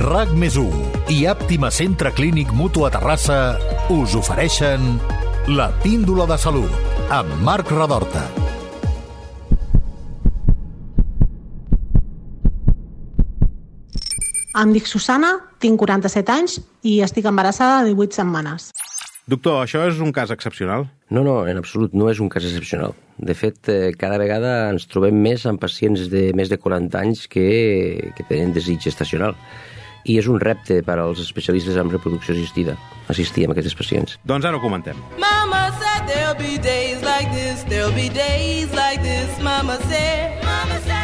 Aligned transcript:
RAC 0.00 0.30
més 0.32 0.54
i 1.12 1.26
Àptima 1.28 1.68
Centre 1.68 2.08
Clínic 2.16 2.54
Mutu 2.56 2.86
a 2.86 2.88
Terrassa 2.88 3.58
us 3.92 4.14
ofereixen 4.16 4.94
la 5.52 5.66
píndola 5.82 6.24
de 6.24 6.38
salut 6.40 6.72
amb 7.12 7.34
Marc 7.44 7.68
Radorta. 7.68 8.22
Em 14.56 14.72
dic 14.72 14.88
Susana, 14.88 15.34
tinc 15.60 15.76
47 15.82 16.32
anys 16.32 16.54
i 16.80 17.02
estic 17.04 17.28
embarassada 17.28 17.82
de 17.84 17.92
18 17.92 18.22
setmanes. 18.22 18.70
Doctor, 19.28 19.58
això 19.66 19.82
és 19.84 20.00
un 20.00 20.14
cas 20.16 20.32
excepcional? 20.32 20.86
No, 21.12 21.20
no, 21.26 21.42
en 21.44 21.60
absolut 21.60 21.92
no 21.92 22.08
és 22.08 22.22
un 22.24 22.32
cas 22.32 22.46
excepcional. 22.48 22.96
De 23.20 23.36
fet, 23.36 23.68
eh, 23.68 23.92
cada 24.00 24.16
vegada 24.16 24.70
ens 24.70 24.88
trobem 24.88 25.20
més 25.20 25.44
amb 25.44 25.60
pacients 25.60 26.08
de 26.08 26.30
més 26.32 26.48
de 26.48 26.56
40 26.56 27.04
anys 27.04 27.26
que, 27.28 27.44
que 28.16 28.26
tenen 28.32 28.56
desig 28.56 28.88
estacional. 28.88 29.36
I 30.04 30.18
és 30.20 30.28
un 30.30 30.40
repte 30.40 30.80
per 30.86 30.98
als 31.02 31.20
especialistes 31.22 31.76
en 31.80 31.90
reproducció 31.92 32.34
assistida, 32.36 32.76
assistir 33.12 33.46
amb 33.46 33.56
aquests 33.56 33.76
pacients. 33.76 34.16
Doncs 34.24 34.48
ara 34.48 34.56
ho 34.56 34.62
comentem. 34.62 34.96
Mama 35.18 35.68
said 35.80 36.08
there'll 36.08 36.38
be 36.38 36.56
days 36.58 37.02
like 37.02 37.30
this, 37.34 37.64
there'll 37.68 37.94
be 37.94 38.08
days 38.08 38.72
like 38.72 39.02
this, 39.02 39.30
Mama 39.42 39.78
said. 39.88 40.40
Mama 40.44 40.80
said, 40.86 40.99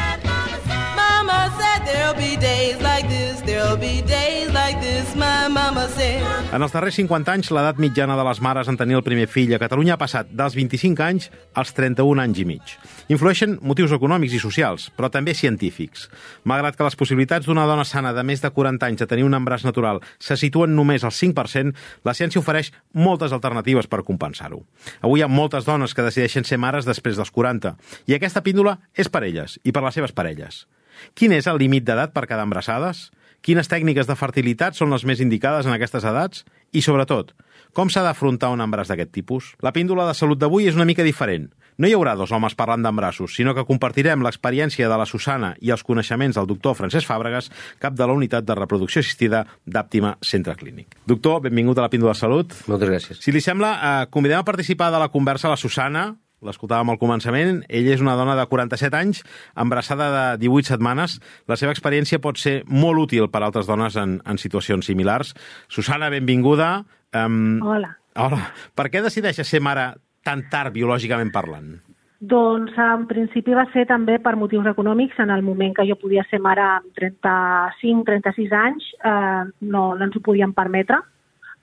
En 6.57 6.65
els 6.65 6.73
darrers 6.75 6.97
50 6.99 7.31
anys, 7.31 7.51
l'edat 7.55 7.79
mitjana 7.79 8.17
de 8.19 8.25
les 8.27 8.41
mares 8.43 8.67
en 8.71 8.79
tenir 8.81 8.97
el 8.99 9.05
primer 9.07 9.29
fill 9.31 9.55
a 9.55 9.61
Catalunya 9.63 9.95
ha 9.95 10.01
passat 10.01 10.33
dels 10.35 10.57
25 10.59 11.05
anys 11.07 11.29
als 11.55 11.71
31 11.77 12.23
anys 12.25 12.41
i 12.43 12.47
mig. 12.49 12.75
Influeixen 13.13 13.59
motius 13.63 13.95
econòmics 13.95 14.35
i 14.35 14.43
socials, 14.43 14.89
però 14.99 15.11
també 15.15 15.35
científics. 15.39 16.09
Malgrat 16.43 16.75
que 16.75 16.87
les 16.87 16.99
possibilitats 16.99 17.47
d'una 17.47 17.67
dona 17.71 17.87
sana 17.87 18.15
de 18.17 18.25
més 18.27 18.43
de 18.43 18.51
40 18.51 18.91
anys 18.91 19.05
de 19.05 19.11
tenir 19.11 19.27
un 19.29 19.39
embràs 19.39 19.67
natural 19.67 20.03
se 20.19 20.37
situen 20.41 20.75
només 20.75 21.05
al 21.07 21.15
5%, 21.15 21.75
la 22.03 22.15
ciència 22.19 22.43
ofereix 22.43 22.73
moltes 22.95 23.35
alternatives 23.37 23.87
per 23.87 24.03
compensar-ho. 24.03 24.65
Avui 25.03 25.23
hi 25.23 25.27
ha 25.27 25.31
moltes 25.31 25.69
dones 25.69 25.95
que 25.95 26.07
decideixen 26.07 26.45
ser 26.49 26.59
mares 26.59 26.89
després 26.89 27.21
dels 27.21 27.31
40, 27.31 27.77
i 28.11 28.19
aquesta 28.19 28.43
píndola 28.43 28.81
és 28.95 29.13
per 29.13 29.23
elles 29.29 29.61
i 29.63 29.71
per 29.71 29.87
les 29.87 29.95
seves 29.95 30.17
parelles. 30.17 30.67
Quin 31.15 31.35
és 31.37 31.47
el 31.47 31.61
límit 31.63 31.87
d'edat 31.87 32.15
per 32.15 32.27
quedar 32.27 32.47
embarassades? 32.47 33.11
Quines 33.47 33.69
tècniques 33.71 34.09
de 34.09 34.17
fertilitat 34.19 34.75
són 34.75 34.91
les 34.91 35.05
més 35.07 35.21
indicades 35.23 35.67
en 35.69 35.75
aquestes 35.77 36.05
edats? 36.09 36.43
I, 36.75 36.83
sobretot, 36.83 37.31
com 37.77 37.91
s'ha 37.93 38.03
d'afrontar 38.03 38.51
un 38.51 38.65
embràs 38.65 38.91
d'aquest 38.91 39.13
tipus? 39.15 39.53
La 39.63 39.73
píndola 39.77 40.07
de 40.09 40.17
salut 40.19 40.41
d'avui 40.41 40.67
és 40.67 40.75
una 40.75 40.87
mica 40.89 41.05
diferent. 41.07 41.51
No 41.77 41.87
hi 41.87 41.93
haurà 41.93 42.15
dos 42.17 42.33
homes 42.33 42.55
parlant 42.57 42.83
d'embrassos, 42.83 43.35
sinó 43.37 43.53
que 43.55 43.67
compartirem 43.69 44.23
l'experiència 44.25 44.89
de 44.89 44.97
la 44.97 45.05
Susana 45.05 45.53
i 45.61 45.71
els 45.75 45.85
coneixements 45.85 46.39
del 46.39 46.49
doctor 46.49 46.75
Francesc 46.79 47.05
Fàbregas, 47.07 47.51
cap 47.79 47.95
de 47.95 48.07
la 48.09 48.17
unitat 48.17 48.47
de 48.49 48.57
reproducció 48.57 49.05
assistida 49.05 49.45
d'Àptima 49.67 50.15
Centre 50.25 50.57
Clínic. 50.57 50.97
Doctor, 51.05 51.43
benvingut 51.45 51.77
a 51.77 51.85
la 51.85 51.93
píndola 51.93 52.17
de 52.17 52.23
salut. 52.23 52.57
Moltes 52.67 52.89
gràcies. 52.89 53.21
Si 53.21 53.35
li 53.35 53.45
sembla, 53.45 53.75
eh, 53.77 54.07
convidem 54.11 54.41
a 54.41 54.49
participar 54.49 54.91
de 54.91 55.05
la 55.05 55.13
conversa 55.13 55.53
la 55.53 55.61
Susana, 55.61 56.15
l'escoltàvem 56.45 56.93
al 56.93 57.01
començament, 57.01 57.63
ella 57.69 57.95
és 57.95 58.03
una 58.05 58.17
dona 58.19 58.37
de 58.37 58.47
47 58.51 58.99
anys, 58.99 59.23
embarassada 59.57 60.11
de 60.13 60.25
18 60.45 60.75
setmanes. 60.75 61.19
La 61.49 61.57
seva 61.57 61.73
experiència 61.73 62.21
pot 62.23 62.41
ser 62.41 62.61
molt 62.69 63.07
útil 63.07 63.31
per 63.33 63.43
a 63.43 63.49
altres 63.49 63.69
dones 63.71 63.97
en, 63.97 64.19
en 64.27 64.39
situacions 64.39 64.87
similars. 64.87 65.35
Susana, 65.69 66.11
benvinguda. 66.13 66.85
Um, 67.17 67.63
Hola. 67.65 67.97
hola. 68.15 68.43
Per 68.77 68.91
què 68.93 69.03
decideixes 69.05 69.49
ser 69.49 69.63
mare 69.65 69.95
tan 70.27 70.49
tard, 70.51 70.75
biològicament 70.75 71.33
parlant? 71.33 71.77
Doncs 72.17 72.73
en 72.81 73.05
principi 73.07 73.53
va 73.55 73.67
ser 73.75 73.85
també 73.89 74.17
per 74.25 74.37
motius 74.41 74.67
econòmics. 74.67 75.19
En 75.21 75.31
el 75.31 75.45
moment 75.45 75.75
que 75.77 75.85
jo 75.89 75.99
podia 76.01 76.25
ser 76.31 76.41
mare 76.41 76.65
amb 76.65 76.89
35-36 76.97 78.55
anys, 78.57 78.89
eh, 79.05 79.43
no, 79.61 79.83
no 79.95 80.09
ens 80.09 80.17
ho 80.17 80.25
podíem 80.25 80.55
permetre. 80.57 81.03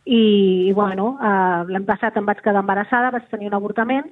I, 0.05 0.69
i 0.69 0.73
bueno, 0.75 1.13
eh, 1.17 1.63
l'any 1.71 1.87
passat 1.87 2.17
em 2.19 2.27
vaig 2.27 2.43
quedar 2.43 2.61
embarassada, 2.61 3.11
vaig 3.15 3.25
tenir 3.31 3.49
un 3.49 3.57
avortament, 3.57 4.11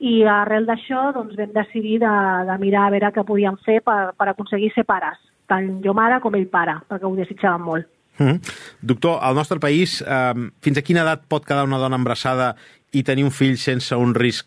i 0.00 0.20
arrel 0.24 0.64
d'això 0.68 1.10
doncs, 1.12 1.36
vam 1.36 1.52
decidir 1.52 1.98
de, 2.00 2.12
de 2.48 2.58
mirar 2.62 2.86
a 2.88 2.92
veure 2.94 3.12
què 3.12 3.24
podíem 3.28 3.58
fer 3.66 3.80
per, 3.84 4.14
per 4.16 4.30
aconseguir 4.30 4.70
ser 4.74 4.86
pares, 4.88 5.18
tant 5.50 5.68
jo 5.84 5.92
mare 5.96 6.20
com 6.24 6.36
ell 6.38 6.48
pare, 6.48 6.78
perquè 6.88 7.08
ho 7.08 7.16
desitjàvem 7.18 7.66
molt. 7.68 7.90
Mm 8.18 8.26
-hmm. 8.26 8.38
Doctor, 8.80 9.18
al 9.22 9.34
nostre 9.34 9.58
país, 9.58 10.00
eh, 10.02 10.34
fins 10.60 10.78
a 10.78 10.82
quina 10.82 11.02
edat 11.02 11.26
pot 11.28 11.44
quedar 11.44 11.64
una 11.64 11.78
dona 11.78 11.96
embarassada 11.96 12.56
i 12.92 13.02
tenir 13.02 13.24
un 13.24 13.30
fill 13.30 13.56
sense 13.56 13.94
un 13.94 14.14
risc 14.14 14.46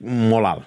molt 0.00 0.46
alt? 0.46 0.64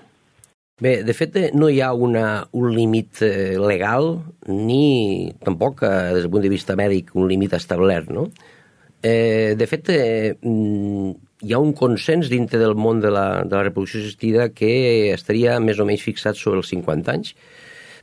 Bé, 0.80 1.04
de 1.04 1.14
fet, 1.14 1.36
eh, 1.36 1.52
no 1.54 1.70
hi 1.70 1.82
ha 1.82 1.94
una, 1.94 2.48
un 2.52 2.76
límit 2.76 3.22
eh, 3.22 3.58
legal 3.58 4.20
ni 4.46 5.34
tampoc, 5.44 5.82
eh, 5.82 6.14
des 6.14 6.22
del 6.22 6.30
punt 6.30 6.44
de 6.44 6.50
vista 6.50 6.76
mèdic, 6.76 7.16
un 7.16 7.28
límit 7.28 7.54
establert, 7.54 8.10
no? 8.10 8.28
Eh, 9.02 9.56
de 9.58 9.68
fet, 9.68 9.90
eh, 9.90 10.36
hi 11.42 11.54
ha 11.54 11.60
un 11.62 11.74
consens 11.78 12.32
dintre 12.32 12.60
del 12.60 12.74
món 12.76 13.02
de 13.02 13.12
la, 13.14 13.44
de 13.46 13.54
la 13.54 13.64
reproducció 13.68 14.02
assistida 14.02 14.50
que 14.50 15.14
estaria 15.14 15.60
més 15.62 15.78
o 15.80 15.86
menys 15.86 16.06
fixat 16.06 16.40
sobre 16.40 16.64
els 16.64 16.72
50 16.74 17.14
anys, 17.14 17.34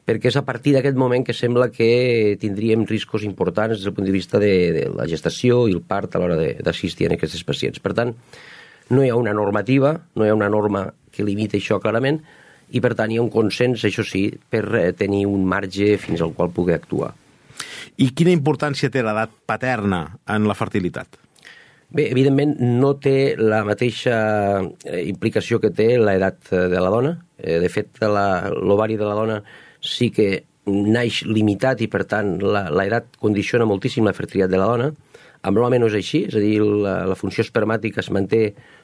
perquè 0.07 0.31
és 0.31 0.37
a 0.39 0.45
partir 0.47 0.75
d'aquest 0.77 0.99
moment 1.01 1.25
que 1.27 1.35
sembla 1.35 1.71
que 1.73 2.37
tindríem 2.41 2.85
riscos 2.87 3.25
importants 3.25 3.79
des 3.79 3.87
del 3.87 3.97
punt 3.97 4.07
de 4.07 4.15
vista 4.15 4.39
de, 4.39 4.55
de 4.77 4.85
la 4.95 5.09
gestació 5.11 5.65
i 5.67 5.75
el 5.75 5.83
part 5.83 6.15
a 6.15 6.23
l'hora 6.23 6.39
d'assistir 6.63 7.09
a 7.09 7.15
aquests 7.17 7.43
pacients. 7.49 7.83
Per 7.83 7.95
tant, 7.97 8.15
no 8.93 9.03
hi 9.03 9.11
ha 9.11 9.19
una 9.19 9.35
normativa, 9.35 9.97
no 10.15 10.27
hi 10.27 10.31
ha 10.31 10.39
una 10.39 10.53
norma 10.53 10.87
que 11.11 11.27
limiti 11.27 11.59
això 11.59 11.81
clarament, 11.83 12.21
i 12.71 12.81
per 12.85 12.95
tant 12.99 13.11
hi 13.11 13.19
ha 13.19 13.25
un 13.25 13.33
consens, 13.33 13.83
això 13.87 14.05
sí, 14.07 14.29
per 14.51 14.93
tenir 14.99 15.25
un 15.31 15.43
marge 15.49 15.97
fins 15.99 16.23
al 16.23 16.35
qual 16.37 16.53
pugui 16.55 16.77
actuar. 16.77 17.15
I 17.99 18.11
quina 18.15 18.35
importància 18.35 18.91
té 18.91 19.03
l'edat 19.03 19.35
paterna 19.47 20.07
en 20.31 20.47
la 20.51 20.59
fertilitat? 20.59 21.24
Bé, 21.95 22.09
evidentment 22.11 22.57
no 22.59 22.97
té 22.99 23.37
la 23.39 23.61
mateixa 23.63 24.15
implicació 24.99 25.61
que 25.63 25.71
té 25.71 25.93
l'edat 26.01 26.51
de 26.51 26.81
la 26.83 26.91
dona. 26.91 27.13
De 27.39 27.69
fet, 27.71 28.01
l'ovari 28.03 28.97
de 28.99 29.07
la 29.07 29.15
dona 29.15 29.37
sí 29.79 30.09
que 30.11 30.27
naix 30.67 31.21
limitat 31.29 31.85
i, 31.85 31.89
per 31.93 32.03
tant, 32.11 32.33
l'edat 32.43 33.15
condiciona 33.23 33.69
moltíssim 33.69 34.09
la 34.09 34.15
fertilitat 34.17 34.51
de 34.51 34.59
la 34.59 34.67
dona. 34.73 34.89
Amb 35.45 35.61
l'home 35.61 35.79
no 35.79 35.91
és 35.91 35.95
així, 35.99 36.25
és 36.27 36.35
a 36.35 36.43
dir, 36.43 36.57
la, 36.65 36.95
la 37.13 37.19
funció 37.21 37.45
espermàtica 37.45 38.01
es 38.03 38.11
manté 38.17 38.41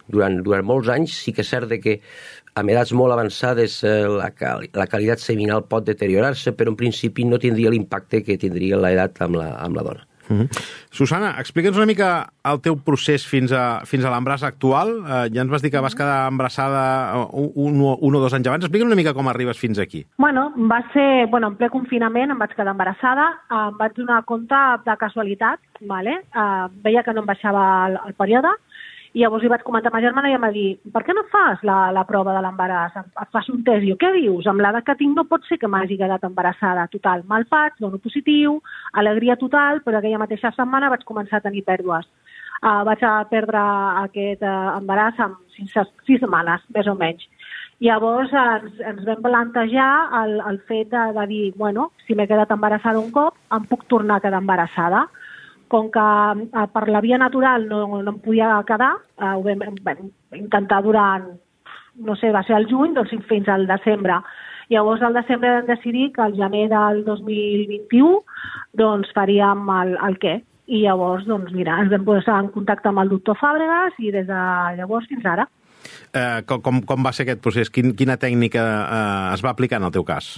durant, 0.07 0.37
durant 0.45 0.67
molts 0.69 0.93
anys. 0.93 1.17
Sí 1.25 1.35
que 1.35 1.43
és 1.43 1.51
cert 1.51 1.73
que 1.83 1.97
amb 2.61 2.71
edats 2.71 2.93
molt 2.95 3.17
avançades 3.17 3.81
la, 4.21 4.29
la 4.29 4.87
qualitat 4.93 5.25
seminal 5.25 5.65
pot 5.67 5.89
deteriorar-se, 5.89 6.55
però 6.55 6.71
en 6.71 6.79
principi 6.79 7.27
no 7.27 7.43
tindria 7.43 7.75
l'impacte 7.75 8.23
que 8.23 8.39
tindria 8.39 8.79
l'edat 8.79 9.19
amb, 9.27 9.41
la, 9.41 9.51
amb 9.65 9.81
la 9.81 9.87
dona. 9.91 10.10
-huh. 10.31 10.49
Susana, 10.91 11.35
explica'ns 11.39 11.77
una 11.77 11.87
mica 11.87 12.33
el 12.45 12.61
teu 12.61 12.77
procés 12.77 13.27
fins 13.27 13.53
a, 13.53 13.83
fins 13.85 14.05
a 14.05 14.11
l'embràs 14.11 14.43
actual. 14.43 14.89
Uh, 15.01 15.27
ja 15.35 15.43
ens 15.43 15.51
vas 15.51 15.63
dir 15.63 15.71
que 15.71 15.81
vas 15.81 15.95
quedar 15.95 16.29
embarassada 16.29 17.27
un, 17.33 17.51
un, 17.55 17.97
un 18.01 18.15
o 18.15 18.21
dos 18.21 18.35
anys 18.35 18.49
abans. 18.49 18.65
Explica'ns 18.65 18.91
una 18.93 19.01
mica 19.01 19.15
com 19.15 19.29
arribes 19.29 19.59
fins 19.59 19.79
aquí. 19.79 20.05
Bueno, 20.19 20.53
va 20.57 20.83
ser, 20.93 21.27
bueno, 21.31 21.49
en 21.49 21.57
ple 21.57 21.71
confinament 21.71 22.31
em 22.31 22.39
vaig 22.39 22.55
quedar 22.55 22.73
embarassada, 22.73 23.27
em 23.51 23.77
vaig 23.79 23.93
donar 23.97 24.25
compte 24.25 24.61
de 24.87 24.97
casualitat, 24.97 25.61
vale? 25.81 26.23
uh, 26.35 26.69
veia 26.85 27.03
que 27.03 27.13
no 27.13 27.23
em 27.23 27.27
baixava 27.27 27.63
el, 27.89 27.99
el 28.07 28.15
període, 28.15 28.51
i 29.13 29.25
llavors 29.25 29.43
li 29.43 29.51
vaig 29.51 29.63
comentar 29.67 29.91
a 29.91 29.95
ma 29.95 30.03
germana 30.05 30.31
i 30.31 30.37
em 30.37 30.45
va 30.45 30.53
dir 30.55 30.69
per 30.95 31.03
què 31.07 31.15
no 31.17 31.25
fas 31.33 31.65
la, 31.67 31.79
la 31.95 32.05
prova 32.07 32.35
de 32.37 32.43
l'embaràs? 32.45 32.95
Et 33.01 33.33
fas 33.35 33.49
un 33.51 33.65
test. 33.67 33.83
I 33.83 33.91
jo, 33.91 33.97
què 33.99 34.13
dius? 34.15 34.47
Amb 34.47 34.63
l'edat 34.63 34.87
que 34.87 34.95
tinc 35.01 35.19
no 35.19 35.27
pot 35.27 35.47
ser 35.49 35.59
que 35.59 35.71
m'hagi 35.71 35.99
quedat 35.99 36.27
embarassada. 36.29 36.87
Total, 36.93 37.25
me'l 37.27 37.47
faig, 37.51 37.75
dono 37.83 37.99
positiu, 37.99 38.61
alegria 39.03 39.39
total, 39.41 39.83
però 39.83 39.99
aquella 39.99 40.23
mateixa 40.23 40.55
setmana 40.55 40.93
vaig 40.95 41.03
començar 41.09 41.41
a 41.41 41.47
tenir 41.49 41.67
pèrdues. 41.67 42.07
Uh, 42.61 42.85
vaig 42.87 43.03
a 43.03 43.17
perdre 43.27 43.61
aquest 44.05 44.45
uh, 44.45 44.77
embaràs 44.77 45.19
en 45.25 45.35
sis, 45.57 45.75
sis 46.07 46.21
setmanes, 46.23 46.63
més 46.77 46.87
o 46.87 46.95
menys. 46.95 47.27
Llavors 47.81 48.31
ens, 48.37 48.75
ens 48.85 49.07
vam 49.09 49.23
plantejar 49.25 49.93
el, 50.21 50.37
el 50.53 50.59
fet 50.69 50.91
de, 50.93 51.07
de 51.17 51.25
dir, 51.31 51.45
bueno, 51.57 51.91
si 52.05 52.15
m'he 52.15 52.29
quedat 52.29 52.53
embarassada 52.53 53.01
un 53.01 53.09
cop, 53.11 53.39
em 53.57 53.65
puc 53.67 53.89
tornar 53.89 54.21
a 54.21 54.25
quedar 54.27 54.43
embarassada 54.45 55.07
com 55.71 55.89
que 55.95 56.07
eh, 56.43 56.67
per 56.75 56.85
la 56.91 57.01
via 57.05 57.19
natural 57.21 57.69
no, 57.71 57.85
no 58.03 58.15
em 58.17 58.19
podia 58.25 58.59
quedar, 58.69 58.93
eh, 59.21 59.33
ho 59.37 59.43
vam, 59.47 59.79
vam 59.87 60.05
intentar 60.37 60.83
durant, 60.85 61.31
no 62.01 62.17
sé, 62.19 62.33
va 62.35 62.43
ser 62.47 62.59
el 62.59 62.69
juny, 62.71 62.95
doncs 62.97 63.15
fins 63.31 63.49
al 63.49 63.67
desembre. 63.71 64.21
Llavors, 64.71 65.03
al 65.03 65.17
desembre 65.19 65.55
vam 65.57 65.71
decidir 65.71 66.11
que 66.15 66.23
al 66.23 66.37
gener 66.39 66.69
del 66.71 67.05
2021 67.07 68.21
doncs 68.79 69.11
faríem 69.17 69.67
el, 69.81 69.97
el 70.09 70.21
què. 70.23 70.37
I 70.71 70.85
llavors, 70.85 71.25
doncs 71.27 71.51
mira, 71.51 71.81
ens 71.83 71.91
vam 71.91 72.05
posar 72.07 72.37
en 72.45 72.53
contacte 72.55 72.91
amb 72.91 73.03
el 73.03 73.11
doctor 73.11 73.39
Fàbregas 73.41 73.97
i 73.99 74.13
des 74.15 74.29
de 74.29 74.43
llavors 74.79 75.09
fins 75.11 75.27
ara. 75.27 75.49
Eh, 76.15 76.43
com, 76.47 76.83
com 76.87 77.07
va 77.07 77.15
ser 77.15 77.27
aquest 77.27 77.43
procés? 77.43 77.73
Quin, 77.75 77.95
quina 77.99 78.19
tècnica 78.21 78.63
eh, 78.63 79.35
es 79.35 79.43
va 79.43 79.51
aplicar 79.51 79.81
en 79.83 79.89
el 79.89 79.95
teu 79.97 80.07
cas? 80.07 80.37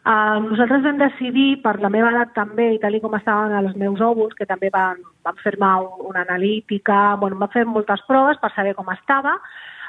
Uh, 0.00 0.40
nosaltres 0.46 0.80
vam 0.80 0.96
decidir, 0.96 1.58
per 1.60 1.74
la 1.82 1.90
meva 1.92 2.08
edat 2.08 2.30
també, 2.32 2.70
i 2.72 2.78
tal 2.80 2.94
com 3.02 3.14
estaven 3.18 3.52
els 3.58 3.74
meus 3.76 4.00
òvuls, 4.00 4.32
que 4.38 4.46
també 4.48 4.70
van, 4.72 5.02
van 5.26 5.36
fer-me 5.44 5.72
un, 5.84 6.06
una 6.08 6.22
analítica, 6.24 7.16
bueno, 7.20 7.36
vam 7.36 7.52
fer 7.52 7.66
moltes 7.68 8.00
proves 8.08 8.40
per 8.40 8.48
saber 8.54 8.72
com 8.78 8.88
estava, 8.94 9.34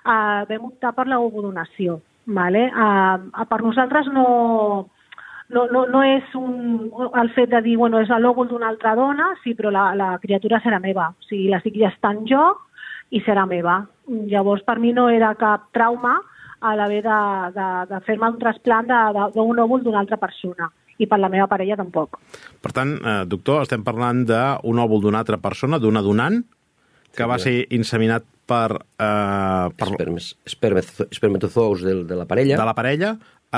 uh, 0.04 0.42
vam 0.50 0.66
optar 0.68 0.92
per 0.98 1.08
l'ovodonació. 1.08 2.02
Vale? 2.28 2.68
Uh, 2.75 3.46
per 3.48 3.62
nosaltres 3.63 4.12
no, 4.12 4.25
no, 5.50 5.63
no, 5.72 5.86
no 5.88 6.02
és 6.04 6.36
un, 6.36 6.92
el 7.22 7.31
fet 7.38 7.50
de 7.56 7.62
dir, 7.64 7.78
bueno, 7.80 8.04
és 8.04 8.12
l'òvul 8.12 8.52
d'una 8.52 8.68
altra 8.68 8.98
dona, 9.00 9.31
sí, 9.46 9.56
però 9.56 9.72
la, 9.72 9.94
la 9.96 10.12
criatura 10.19 10.60
serà 10.60 10.81
meva. 10.84 11.07
O 11.16 11.30
sigui, 11.30 11.48
la 11.52 11.62
estic 11.64 11.80
gestant 11.80 12.25
jo 12.28 12.44
i 13.16 13.24
serà 13.24 13.48
meva. 13.48 13.80
Llavors, 14.31 14.68
per 14.68 14.75
mi 14.80 14.92
no 14.96 15.07
era 15.10 15.31
cap 15.40 15.69
trauma 15.75 16.19
a 16.62 16.75
l'haver 16.78 17.02
de, 17.04 17.18
de, 17.58 17.68
de 17.90 18.00
fer-me 18.06 18.30
un 18.30 18.38
trasplant 18.40 18.86
de- 18.88 19.02
de- 19.18 19.30
d'un 19.36 19.60
òvul 19.66 19.84
d'una 19.84 20.00
altra 20.00 20.18
persona. 20.22 20.69
I 21.02 21.08
per 21.10 21.18
la 21.18 21.30
meva 21.34 21.48
parella 21.50 21.75
tampoc. 21.80 22.19
Per 22.62 22.72
tant, 22.72 22.92
eh, 23.02 23.25
doctor, 23.25 23.63
estem 23.63 23.81
parlant 23.84 24.19
d'un 24.28 24.78
òvul 24.84 25.02
d'una 25.02 25.19
altra 25.24 25.40
persona, 25.42 25.80
d'una 25.81 26.02
donant, 26.06 26.44
que 27.16 27.25
va 27.28 27.40
ser 27.42 27.66
inseminat 27.74 28.24
per, 28.46 28.75
eh, 28.78 29.68
per 29.75 29.88
Espermes, 29.90 30.36
espermatozous 31.10 31.81
del, 31.84 32.06
de 32.08 32.16
la 32.16 32.25
parella. 32.25 32.56
de 32.58 32.66
la 32.66 32.74
parella 32.78 33.18
eh, 33.18 33.57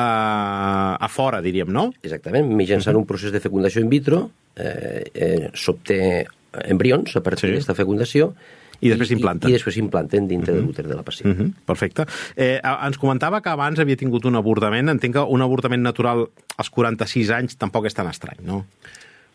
a 1.05 1.07
fora, 1.09 1.41
diríem, 1.41 1.69
no? 1.69 1.91
Exactament, 2.01 2.47
mitjançant 2.55 2.95
un 2.95 3.05
procés 3.05 3.31
de 3.33 3.39
fecundació 3.43 3.81
in 3.83 3.89
vitro 3.91 4.29
eh, 4.55 5.03
eh, 5.13 5.49
s'obté 5.53 6.25
embrions 6.69 7.15
a 7.17 7.21
partir 7.25 7.39
Sí. 7.41 7.47
sí. 7.47 7.53
d'aquesta 7.53 7.75
fecundació 7.75 8.33
I 8.83 8.91
després 8.91 9.11
s'implanten. 9.13 9.49
I, 9.49 9.53
i 9.53 9.57
després 9.57 9.77
s'implanten 9.77 10.27
dintre 10.27 10.55
de 10.55 10.63
l'úter 10.63 10.85
de 10.87 10.97
la 10.97 11.05
pacient. 11.07 11.31
Mm 11.31 11.39
-hmm, 11.39 11.65
perfecte. 11.65 12.05
Eh, 12.35 12.59
ens 12.59 12.97
comentava 12.97 13.41
que 13.41 13.49
abans 13.49 13.79
havia 13.79 13.95
tingut 13.95 14.25
un 14.25 14.35
avortament. 14.35 14.89
Entenc 14.89 15.13
que 15.15 15.23
un 15.23 15.41
avortament 15.41 15.81
natural 15.81 16.27
als 16.57 16.69
46 16.69 17.29
anys 17.29 17.57
tampoc 17.57 17.85
és 17.85 17.93
tan 17.93 18.07
estrany, 18.07 18.39
no? 18.43 18.65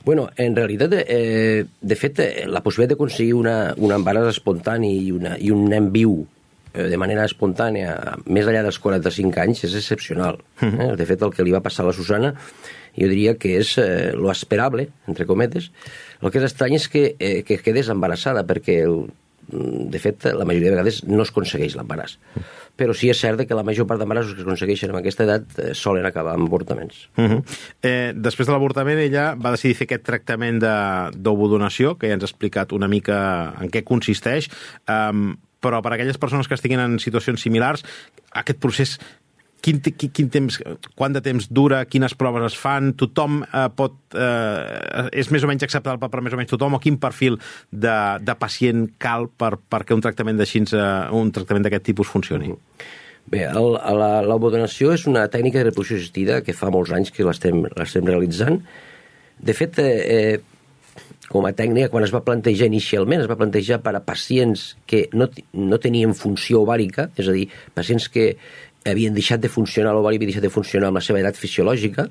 Bueno, 0.05 0.31
en 0.37 0.55
realitat, 0.55 0.93
eh, 1.07 1.65
de 1.81 1.97
fet, 1.97 2.19
eh, 2.21 2.47
la 2.47 2.63
possibilitat 2.63 2.97
d'aconseguir 2.97 3.35
una, 3.35 3.75
un 3.77 3.91
embaràs 3.91 4.29
espontani 4.29 4.93
i, 5.07 5.11
una, 5.13 5.37
i 5.39 5.51
un 5.51 5.69
nen 5.69 5.91
viu 5.93 6.27
eh, 6.73 6.89
de 6.89 6.97
manera 6.97 7.25
espontània 7.25 7.97
més 8.27 8.47
enllà 8.47 8.63
dels 8.63 8.79
45 8.79 9.41
anys 9.43 9.65
és 9.65 9.75
excepcional. 9.75 10.39
Eh? 10.63 10.95
De 10.97 11.07
fet, 11.07 11.23
el 11.23 11.35
que 11.35 11.43
li 11.43 11.53
va 11.53 11.61
passar 11.61 11.85
a 11.85 11.89
la 11.89 11.93
Susana 11.93 12.35
jo 12.99 13.09
diria 13.11 13.37
que 13.39 13.59
és 13.59 13.77
eh, 13.79 14.13
lo 14.15 14.31
esperable, 14.31 14.89
entre 15.07 15.27
cometes. 15.27 15.71
El 16.23 16.33
que 16.33 16.41
és 16.41 16.49
estrany 16.49 16.79
és 16.79 16.89
que, 16.89 17.05
eh, 17.19 17.43
que 17.47 17.59
quedés 17.63 17.91
embarassada, 17.93 18.47
perquè 18.47 18.81
el, 18.87 19.11
de 19.49 19.99
fet, 20.03 20.27
la 20.37 20.45
majoria 20.45 20.71
de 20.71 20.77
vegades 20.77 21.03
no 21.09 21.25
es 21.25 21.33
aconsegueix 21.33 21.77
l'embaràs. 21.79 22.19
Però 22.79 22.95
sí 22.95 23.09
és 23.11 23.19
cert 23.19 23.43
que 23.49 23.57
la 23.57 23.65
major 23.67 23.89
part 23.89 24.01
d'embarassos 24.01 24.35
que 24.35 24.43
es 24.43 24.47
aconsegueixen 24.47 24.93
en 24.93 25.01
aquesta 25.01 25.25
edat 25.25 25.59
eh, 25.59 25.73
solen 25.75 26.07
acabar 26.07 26.37
amb 26.37 26.47
avortaments. 26.47 27.09
Uh 27.17 27.25
-huh. 27.25 27.43
eh, 27.83 28.13
després 28.15 28.47
de 28.47 28.53
l'avortament, 28.53 28.99
ella 28.99 29.35
va 29.35 29.51
decidir 29.51 29.75
fer 29.75 29.87
aquest 29.87 30.05
tractament 30.05 30.61
d'ovodonació, 30.61 31.97
que 31.99 32.09
ja 32.09 32.15
ens 32.15 32.25
ha 32.25 32.31
explicat 32.31 32.73
una 32.73 32.89
mica 32.89 33.55
en 33.61 33.71
què 33.71 33.85
consisteix, 33.85 34.49
um, 34.89 35.37
però 35.61 35.83
per 35.83 35.93
a 35.93 35.95
aquelles 35.95 36.19
persones 36.19 36.47
que 36.47 36.55
estiguin 36.55 36.81
en 36.81 36.99
situacions 36.99 37.41
similars, 37.41 37.85
aquest 38.33 38.61
procés 38.61 38.99
quin, 39.65 39.81
quin, 39.83 40.11
quin 40.15 40.29
temps, 40.33 40.59
quant 40.99 41.15
de 41.15 41.23
temps 41.25 41.49
dura, 41.51 41.83
quines 41.91 42.15
proves 42.19 42.47
es 42.53 42.59
fan, 42.59 42.93
tothom 42.99 43.41
eh, 43.47 43.67
pot, 43.77 43.97
eh, 44.15 45.09
és 45.13 45.31
més 45.35 45.45
o 45.45 45.51
menys 45.51 45.67
acceptable 45.67 46.11
per 46.11 46.23
més 46.25 46.35
o 46.35 46.41
menys 46.41 46.53
tothom, 46.53 46.79
o 46.79 46.83
quin 46.83 46.99
perfil 47.01 47.39
de, 47.71 47.97
de 48.23 48.37
pacient 48.39 48.87
cal 49.03 49.29
per, 49.29 49.57
perquè 49.71 49.95
eh, 49.97 50.93
un 51.19 51.33
tractament 51.35 51.67
d'aquest 51.67 51.89
tipus 51.91 52.11
funcioni? 52.11 52.55
Bé, 53.29 53.43
el, 53.45 53.75
la- 53.99 54.23
l'ovodonació 54.25 54.95
és 54.97 55.07
una 55.11 55.27
tècnica 55.29 55.61
de 55.61 55.69
reproducció 55.69 55.99
assistida 55.99 56.41
que 56.41 56.57
fa 56.57 56.71
molts 56.73 56.95
anys 56.97 57.11
que 57.13 57.27
l'estem 57.27 58.07
realitzant. 58.09 58.63
De 59.39 59.55
fet, 59.55 59.77
eh, 59.83 59.99
eh, 60.09 60.39
com 61.29 61.45
a 61.45 61.53
tècnica, 61.53 61.91
quan 61.93 62.07
es 62.07 62.13
va 62.15 62.23
plantejar 62.25 62.71
inicialment, 62.71 63.21
es 63.21 63.29
va 63.29 63.37
plantejar 63.37 63.83
per 63.85 63.93
a 63.99 64.01
pacients 64.01 64.71
que 64.89 65.11
no, 65.13 65.29
no 65.53 65.79
tenien 65.79 66.15
funció 66.17 66.63
ovàrica, 66.65 67.11
és 67.21 67.29
a 67.29 67.35
dir, 67.37 67.45
pacients 67.77 68.09
que 68.09 68.31
havien 68.87 69.15
deixat 69.15 69.41
de 69.41 69.49
funcionar, 69.49 69.95
l'ovari 69.97 70.17
havia 70.21 70.31
deixat 70.33 70.47
de 70.47 70.53
funcionar 70.53 70.89
amb 70.93 71.01
la 71.01 71.05
seva 71.05 71.21
edat 71.21 71.37
fisiològica, 71.37 72.09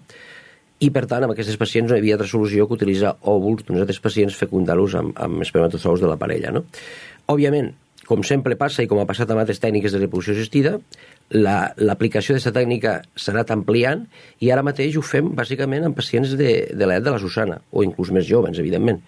i 0.80 0.92
per 0.94 1.08
tant, 1.10 1.24
amb 1.26 1.34
aquests 1.34 1.58
pacients 1.58 1.90
no 1.90 1.96
hi 1.98 2.04
havia 2.04 2.20
altra 2.20 2.28
solució 2.30 2.68
que 2.68 2.76
utilitzar 2.78 3.16
òvuls 3.26 3.64
d'uns 3.66 3.82
altres 3.82 4.00
pacients 4.04 4.36
fecundar-los 4.38 4.94
amb, 5.00 5.16
amb 5.18 5.42
espermatozous 5.42 6.04
de 6.04 6.10
la 6.12 6.20
parella. 6.22 6.52
No? 6.54 6.66
Òbviament, 7.34 7.72
com 8.08 8.22
sempre 8.24 8.56
passa 8.56 8.84
i 8.86 8.88
com 8.88 9.02
ha 9.02 9.08
passat 9.10 9.32
amb 9.34 9.42
altres 9.42 9.58
tècniques 9.60 9.92
de 9.92 10.00
reproducció 10.00 10.36
assistida, 10.36 10.78
la- 11.34 11.74
l'aplicació 11.82 12.32
la, 12.32 12.38
d'aquesta 12.38 12.54
tècnica 12.56 12.94
s'ha 13.20 13.34
anat 13.34 13.50
ampliant 13.52 14.06
i 14.40 14.52
ara 14.54 14.64
mateix 14.64 14.96
ho 14.96 15.02
fem 15.04 15.34
bàsicament 15.36 15.84
en 15.84 15.96
pacients 15.98 16.38
de, 16.40 16.54
de 16.72 16.86
l'edat 16.88 17.04
de 17.10 17.16
la 17.18 17.20
Susana, 17.20 17.58
o 17.74 17.84
inclús 17.84 18.14
més 18.16 18.30
joves, 18.30 18.62
evidentment, 18.62 19.02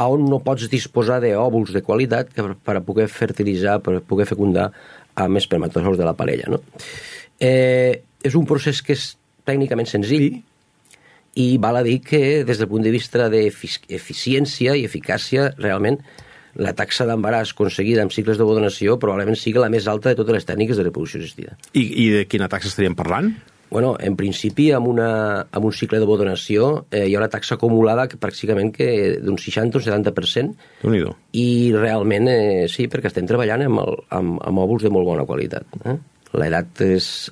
on 0.00 0.24
no 0.30 0.38
pots 0.40 0.70
disposar 0.70 1.18
d'òvuls 1.20 1.74
de 1.74 1.82
qualitat 1.82 2.30
per, 2.32 2.54
per 2.54 2.78
poder 2.86 3.08
fertilitzar, 3.12 3.80
per 3.84 3.98
poder 4.06 4.24
fecundar 4.30 4.70
amb 5.18 5.40
espermatozous 5.40 5.98
de 5.98 6.06
la 6.06 6.14
parella. 6.18 6.50
No? 6.52 6.62
Eh, 7.38 8.02
és 8.22 8.36
un 8.38 8.46
procés 8.46 8.82
que 8.82 8.94
és 8.96 9.10
tècnicament 9.48 9.88
senzill, 9.88 10.40
i 11.38 11.58
val 11.62 11.78
a 11.78 11.84
dir 11.86 12.00
que 12.02 12.44
des 12.44 12.58
del 12.58 12.70
punt 12.70 12.82
de 12.82 12.90
vista 12.90 13.28
d'eficiència 13.30 14.74
i 14.74 14.86
eficàcia, 14.88 15.52
realment, 15.58 16.00
la 16.58 16.72
taxa 16.74 17.06
d'embaràs 17.06 17.52
aconseguida 17.54 18.02
amb 18.02 18.10
cicles 18.14 18.40
d'ovodonació 18.40 18.96
probablement 18.98 19.38
sigui 19.38 19.60
la 19.62 19.70
més 19.70 19.86
alta 19.86 20.10
de 20.10 20.18
totes 20.18 20.40
les 20.40 20.48
tècniques 20.48 20.78
de 20.78 20.86
reproducció 20.88 21.20
assistida. 21.20 21.54
I, 21.72 21.84
I 21.84 22.08
de 22.16 22.24
quina 22.30 22.48
taxa 22.50 22.72
estaríem 22.72 22.96
parlant? 22.98 23.30
Bueno, 23.70 23.96
en 24.00 24.14
principi, 24.16 24.70
amb, 24.72 24.88
una, 24.88 25.08
amb 25.52 25.64
un 25.68 25.72
cicle 25.76 25.98
d'ovodonació 26.00 26.86
eh, 26.90 27.02
hi 27.08 27.14
ha 27.14 27.18
una 27.20 27.28
taxa 27.28 27.56
acumulada 27.58 28.06
que 28.08 28.16
pràcticament 28.16 28.70
que 28.72 28.86
d'un 29.20 29.36
60 29.36 29.76
o 29.76 29.82
70%, 29.84 30.54
déu 30.82 31.10
i 31.36 31.46
realment 31.76 32.30
eh, 32.32 32.64
sí, 32.72 32.86
perquè 32.88 33.10
estem 33.12 33.26
treballant 33.28 33.66
amb, 33.66 33.82
el, 33.84 33.98
amb, 34.16 34.38
amb 34.48 34.62
òvuls 34.64 34.86
de 34.86 34.92
molt 34.94 35.04
bona 35.10 35.26
qualitat. 35.28 35.66
Eh? 35.84 35.98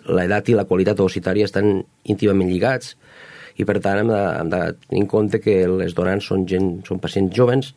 L'edat 0.09 0.49
i 0.49 0.55
la 0.57 0.65
qualitat 0.69 1.01
oocitària 1.05 1.45
estan 1.49 1.83
íntimament 2.05 2.49
lligats 2.53 2.95
i 3.57 3.65
per 3.65 3.79
tant 3.81 4.03
hem 4.03 4.09
de, 4.13 4.21
hem 4.43 4.53
de 4.53 4.61
tenir 4.87 5.03
en 5.03 5.09
compte 5.09 5.41
que 5.41 5.57
les 5.69 5.95
donants 5.97 6.25
són, 6.29 6.45
gent, 6.49 6.83
són 6.87 7.01
pacients 7.01 7.33
jovens 7.37 7.73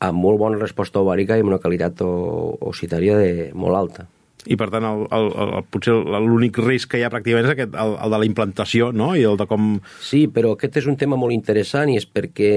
amb 0.00 0.16
molt 0.22 0.38
bona 0.40 0.58
resposta 0.62 1.02
ovàrica 1.02 1.36
i 1.36 1.42
amb 1.42 1.50
una 1.52 1.58
qualitat 1.62 2.00
o- 2.06 2.54
oocitària 2.70 3.18
de, 3.18 3.50
molt 3.54 3.76
alta. 3.76 4.06
I 4.48 4.56
per 4.56 4.70
tant, 4.72 4.86
el, 4.88 5.02
el, 5.12 5.26
el, 5.28 5.54
el, 5.58 5.64
potser 5.68 5.94
l'únic 6.24 6.58
risc 6.62 6.92
que 6.92 7.00
hi 7.00 7.04
ha 7.04 7.12
pràcticament 7.12 7.48
és 7.48 7.54
aquest, 7.54 7.74
el, 7.74 7.96
el 8.06 8.14
de 8.14 8.20
la 8.22 8.28
implantació, 8.28 8.90
no? 8.96 9.12
I 9.18 9.26
el 9.28 9.36
de 9.40 9.46
com... 9.50 9.74
Sí, 10.04 10.24
però 10.32 10.54
aquest 10.56 10.80
és 10.80 10.88
un 10.88 10.96
tema 11.00 11.18
molt 11.20 11.36
interessant 11.36 11.92
i 11.92 11.98
és 12.00 12.06
perquè 12.08 12.52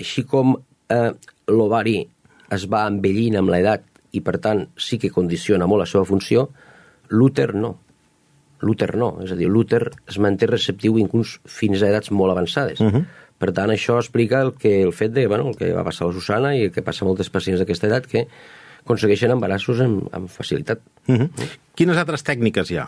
així 0.00 0.24
com 0.28 0.54
eh, 0.56 1.10
l'ovari 1.52 1.98
es 2.56 2.64
va 2.70 2.86
envellint 2.88 3.36
amb 3.40 3.52
l'edat 3.52 3.84
i 4.16 4.22
per 4.24 4.38
tant 4.42 4.64
sí 4.80 5.00
que 5.02 5.12
condiciona 5.12 5.68
molt 5.68 5.84
la 5.84 5.90
seva 5.90 6.06
funció, 6.08 6.48
l'úter 7.12 7.52
no. 7.54 7.76
L'úter 8.64 8.94
no, 8.96 9.10
és 9.20 9.34
a 9.34 9.36
dir, 9.36 9.50
l'úter 9.52 9.82
es 10.08 10.16
manté 10.22 10.48
receptiu 10.48 10.96
inclús 10.96 11.36
fins 11.44 11.82
a 11.82 11.90
edats 11.90 12.10
molt 12.10 12.32
avançades. 12.32 12.80
Uh 12.80 12.88
-huh. 12.88 13.04
Per 13.36 13.52
tant, 13.52 13.68
això 13.68 13.98
explica 14.00 14.40
el, 14.40 14.54
que, 14.54 14.80
el 14.82 14.92
fet 14.92 15.12
de, 15.12 15.26
bueno, 15.26 15.50
el 15.50 15.56
que 15.56 15.72
va 15.72 15.84
passar 15.84 16.06
a 16.06 16.08
la 16.08 16.14
Susana 16.14 16.54
i 16.56 16.64
el 16.64 16.72
que 16.72 16.82
passa 16.82 17.04
a 17.04 17.08
moltes 17.08 17.28
pacients 17.28 17.60
d'aquesta 17.60 17.86
edat 17.86 18.06
que 18.06 18.26
aconsegueixen 18.86 19.34
embarassos 19.34 19.82
amb, 19.84 20.06
amb 20.14 20.30
facilitat. 20.30 20.80
Uh 21.08 21.16
-huh. 21.26 21.50
Quines 21.74 21.98
altres 21.98 22.22
tècniques 22.24 22.70
hi 22.70 22.78
ha? 22.78 22.86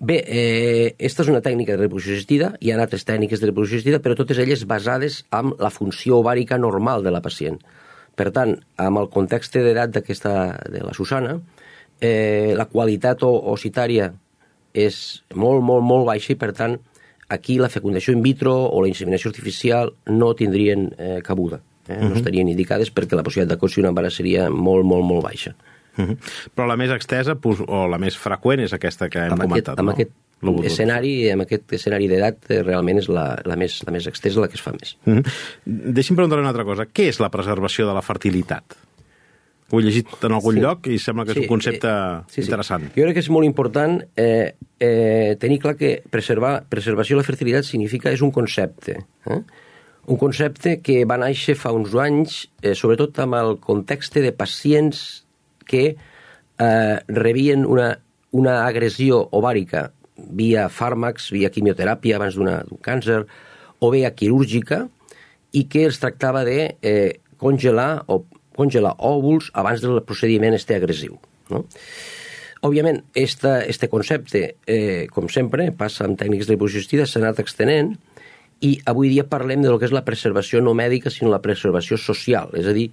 Bé, 0.00 0.22
eh, 0.28 0.94
esta 0.98 1.24
és 1.24 1.28
una 1.28 1.40
tècnica 1.42 1.72
de 1.74 1.82
reproducció 1.82 2.12
assistida, 2.14 2.52
hi 2.60 2.70
ha 2.70 2.76
altres 2.78 3.04
tècniques 3.04 3.40
de 3.40 3.48
reproducció 3.48 3.78
assistida, 3.80 3.98
però 3.98 4.14
totes 4.14 4.38
elles 4.38 4.62
basades 4.64 5.24
en 5.32 5.54
la 5.58 5.70
funció 5.74 6.20
ovàrica 6.20 6.56
normal 6.56 7.02
de 7.02 7.10
la 7.10 7.20
pacient. 7.20 7.58
Per 8.14 8.30
tant, 8.30 8.52
amb 8.76 8.98
el 8.98 9.08
context 9.10 9.54
d'edat 9.54 9.90
d'aquesta 9.90 10.60
de 10.70 10.84
la 10.84 10.94
Susana, 10.94 11.40
eh, 12.00 12.54
la 12.56 12.66
qualitat 12.66 13.22
o- 13.24 13.42
oocitària 13.50 14.12
és 14.72 15.24
molt, 15.34 15.62
molt, 15.62 15.82
molt 15.82 16.06
baixa 16.06 16.32
i, 16.32 16.36
per 16.36 16.52
tant, 16.52 16.78
aquí 17.28 17.58
la 17.58 17.68
fecundació 17.68 18.12
in 18.12 18.22
vitro 18.22 18.54
o 18.54 18.80
la 18.82 18.88
inseminació 18.88 19.30
artificial 19.30 19.92
no 20.06 20.34
tindrien 20.34 20.94
eh, 20.96 21.20
cabuda. 21.24 21.60
Eh? 21.88 21.98
No 22.04 22.14
estarien 22.14 22.48
indicades 22.48 22.92
perquè 22.94 23.16
la 23.16 23.24
possibilitat 23.26 23.56
d'aconseguir 23.56 23.86
un 23.86 23.90
embaràs 23.94 24.20
seria 24.20 24.48
molt, 24.50 24.84
molt, 24.84 25.04
molt 25.04 25.24
baixa. 25.24 25.54
Uh 25.98 26.04
-huh. 26.04 26.16
Però 26.54 26.66
la 26.66 26.76
més 26.76 26.90
extesa 26.90 27.34
pues, 27.34 27.58
o 27.66 27.88
la 27.88 27.98
més 27.98 28.16
freqüent 28.16 28.60
és 28.60 28.72
aquesta 28.72 29.08
que 29.08 29.18
hem 29.18 29.32
amb 29.32 29.40
aquest, 29.40 29.48
comentat, 29.50 29.78
amb 29.78 29.88
no? 29.88 29.92
aquest 29.92 30.10
L'ovodonació. 30.40 30.72
escenari, 30.72 31.30
amb 31.30 31.42
aquest 31.42 31.72
escenari 31.72 32.06
d'edat, 32.08 32.36
eh, 32.50 32.62
realment 32.62 32.98
és 32.98 33.08
la, 33.08 33.36
la, 33.44 33.56
més, 33.56 33.82
la 33.84 33.92
més 33.92 34.06
extesa, 34.06 34.40
la 34.40 34.46
que 34.46 34.54
es 34.54 34.62
fa 34.62 34.72
més. 34.72 34.96
Uh 35.04 35.14
-huh. 35.14 35.32
Deixi'm 35.66 36.14
preguntar 36.14 36.38
una 36.38 36.48
altra 36.48 36.64
cosa. 36.64 36.86
Què 36.86 37.08
és 37.08 37.18
la 37.18 37.30
preservació 37.30 37.88
de 37.88 37.94
la 37.94 38.02
fertilitat? 38.02 38.76
Ho 39.70 39.80
he 39.80 39.82
llegit 39.82 40.06
en 40.22 40.32
algun 40.32 40.54
Sí. 40.54 40.60
lloc 40.60 40.86
i 40.86 40.98
sembla 40.98 41.26
que 41.26 41.32
és 41.32 41.38
un 41.38 41.46
concepte 41.46 41.88
eh, 41.88 42.22
sí, 42.28 42.40
sí. 42.40 42.40
interessant. 42.42 42.84
Jo 42.96 43.02
crec 43.02 43.14
que 43.14 43.20
és 43.20 43.28
molt 43.28 43.44
important 43.44 44.02
eh, 44.16 44.54
eh, 44.80 45.36
tenir 45.38 45.58
clar 45.58 45.76
que 45.76 46.02
preservar, 46.08 46.64
preservació 46.68 47.16
de 47.16 47.20
la 47.22 47.26
fertilitat 47.26 47.64
significa, 47.64 48.10
és 48.10 48.22
un 48.22 48.30
concepte. 48.30 49.04
Eh? 49.26 49.42
Un 50.08 50.16
concepte 50.16 50.78
que 50.80 51.02
va 51.04 51.18
néixer 51.20 51.52
fa 51.60 51.68
uns 51.76 51.92
anys, 52.00 52.38
eh, 52.62 52.72
sobretot 52.72 53.18
amb 53.20 53.36
el 53.36 53.58
context 53.60 54.14
de 54.16 54.30
pacients 54.32 55.02
que 55.68 55.82
eh, 55.92 56.96
rebien 57.08 57.66
una, 57.68 57.90
una 58.32 58.54
agressió 58.64 59.20
ovàrica 59.36 59.90
via 60.16 60.70
fàrmacs, 60.72 61.28
via 61.36 61.52
quimioteràpia 61.52 62.16
abans 62.16 62.38
d'un 62.40 62.80
càncer, 62.80 63.20
o 63.84 63.90
via 63.92 64.14
quirúrgica, 64.16 64.86
i 65.52 65.66
que 65.68 65.84
es 65.90 66.00
tractava 66.00 66.44
de 66.48 66.58
eh, 66.80 67.20
congelar 67.36 68.04
o 68.08 68.22
congelar 68.58 68.96
òvuls 69.04 69.52
abans 69.52 69.84
del 69.84 70.00
procediment 70.08 70.56
este 70.56 70.74
agressiu. 70.74 71.20
No? 71.52 71.66
Òbviament, 72.64 73.04
esta, 73.14 73.60
este 73.62 73.86
concepte, 73.92 74.56
eh, 74.66 75.06
com 75.14 75.28
sempre, 75.30 75.68
passa 75.70 76.08
amb 76.08 76.18
tècnics 76.18 76.48
de 76.48 76.56
assistida, 76.64 77.06
s'ha 77.06 77.20
anat 77.20 77.38
extenent, 77.44 77.92
i 78.60 78.78
avui 78.90 79.10
dia 79.12 79.26
parlem 79.28 79.62
de 79.62 79.70
lo 79.70 79.78
que 79.78 79.86
és 79.86 79.94
la 79.94 80.04
preservació 80.06 80.60
no 80.64 80.74
mèdica, 80.74 81.10
sinó 81.10 81.30
la 81.30 81.42
preservació 81.42 81.98
social, 82.00 82.50
és 82.58 82.66
a 82.66 82.74
dir, 82.74 82.88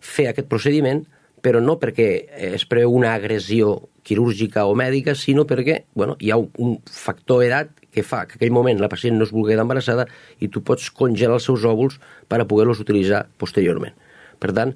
fer 0.00 0.28
aquest 0.30 0.48
procediment, 0.50 1.04
però 1.42 1.60
no 1.62 1.76
perquè 1.80 2.08
es 2.56 2.64
preveu 2.68 2.94
una 2.96 3.12
agressió 3.14 3.76
quirúrgica 4.06 4.64
o 4.66 4.74
mèdica, 4.78 5.14
sinó 5.14 5.44
perquè 5.46 5.82
bueno, 5.94 6.16
hi 6.20 6.32
ha 6.32 6.38
un 6.38 6.76
factor 6.90 7.44
edat 7.44 7.70
que 7.92 8.02
fa 8.02 8.24
que 8.26 8.36
en 8.36 8.40
aquell 8.40 8.54
moment 8.54 8.80
la 8.80 8.90
pacient 8.92 9.16
no 9.16 9.26
es 9.26 9.32
vulgui 9.34 9.52
quedar 9.52 9.66
embarassada 9.66 10.06
i 10.42 10.48
tu 10.52 10.62
pots 10.66 10.88
congelar 10.90 11.38
els 11.38 11.46
seus 11.48 11.64
òvuls 11.68 12.00
per 12.28 12.40
a 12.40 12.48
poder-los 12.48 12.82
utilitzar 12.82 13.26
posteriorment. 13.38 13.94
Per 14.42 14.52
tant, 14.56 14.74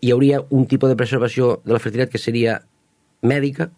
hi 0.00 0.12
hauria 0.12 0.42
un 0.50 0.66
tipus 0.70 0.92
de 0.92 0.98
preservació 0.98 1.58
de 1.64 1.74
la 1.74 1.82
fertilitat 1.82 2.12
que 2.12 2.20
seria 2.20 2.60
mèdica 3.22 3.68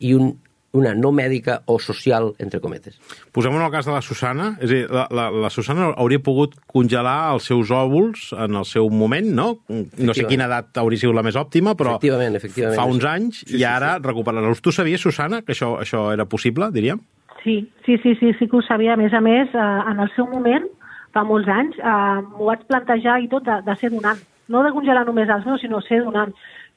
i 0.00 0.14
un, 0.18 0.34
una 0.72 0.94
no 0.96 1.12
mèdica 1.12 1.60
o 1.68 1.78
social, 1.80 2.30
entre 2.40 2.60
cometes. 2.60 2.96
Posem 3.32 3.54
en 3.54 3.64
el 3.64 3.70
cas 3.72 3.86
de 3.88 3.92
la 3.92 4.00
Susana, 4.04 4.52
és 4.58 4.70
a 4.70 4.72
dir, 4.72 4.82
la, 4.92 5.04
la, 5.12 5.28
la 5.44 5.50
Susana 5.52 5.90
hauria 6.00 6.22
pogut 6.24 6.56
congelar 6.66 7.34
els 7.34 7.48
seus 7.50 7.70
òvuls 7.76 8.30
en 8.32 8.56
el 8.56 8.68
seu 8.68 8.88
moment, 8.88 9.28
no? 9.36 9.48
No 9.68 10.16
sé 10.16 10.24
quina 10.30 10.48
edat 10.48 10.80
hauria 10.80 11.00
sigut 11.00 11.18
la 11.18 11.24
més 11.26 11.36
òptima, 11.36 11.76
però 11.78 11.98
efectivament, 11.98 12.38
efectivament. 12.40 12.80
fa 12.80 12.88
uns 12.88 13.04
anys 13.08 13.42
sí, 13.44 13.58
i 13.60 13.66
ara 13.68 13.98
sí. 13.98 14.06
recuperar-los. 14.08 14.64
Tu 14.64 14.72
sabies, 14.72 15.04
Susana, 15.04 15.42
que 15.44 15.52
això, 15.56 15.74
això 15.82 16.06
era 16.14 16.24
possible, 16.24 16.72
diríem? 16.72 17.04
Sí, 17.42 17.58
sí, 17.84 17.98
sí, 18.02 18.14
sí, 18.20 18.32
sí 18.38 18.48
que 18.48 18.56
ho 18.56 18.62
sabia. 18.62 18.94
A 18.94 19.00
més 19.00 19.12
a 19.12 19.20
més, 19.20 19.52
eh, 19.52 19.68
en 19.92 20.00
el 20.00 20.10
seu 20.16 20.28
moment, 20.30 20.68
fa 21.12 21.24
molts 21.28 21.48
anys, 21.50 21.76
eh, 21.76 22.20
m'ho 22.32 22.48
vaig 22.48 22.64
plantejar 22.70 23.20
i 23.20 23.28
tot 23.28 23.44
de, 23.44 23.60
de 23.66 23.76
ser 23.80 23.92
donant. 23.92 24.20
No 24.48 24.62
de 24.64 24.72
congelar 24.74 25.04
només 25.08 25.30
els 25.30 25.44
meus, 25.46 25.60
sinó 25.60 25.80
ser 25.84 26.02
donant. 26.06 26.32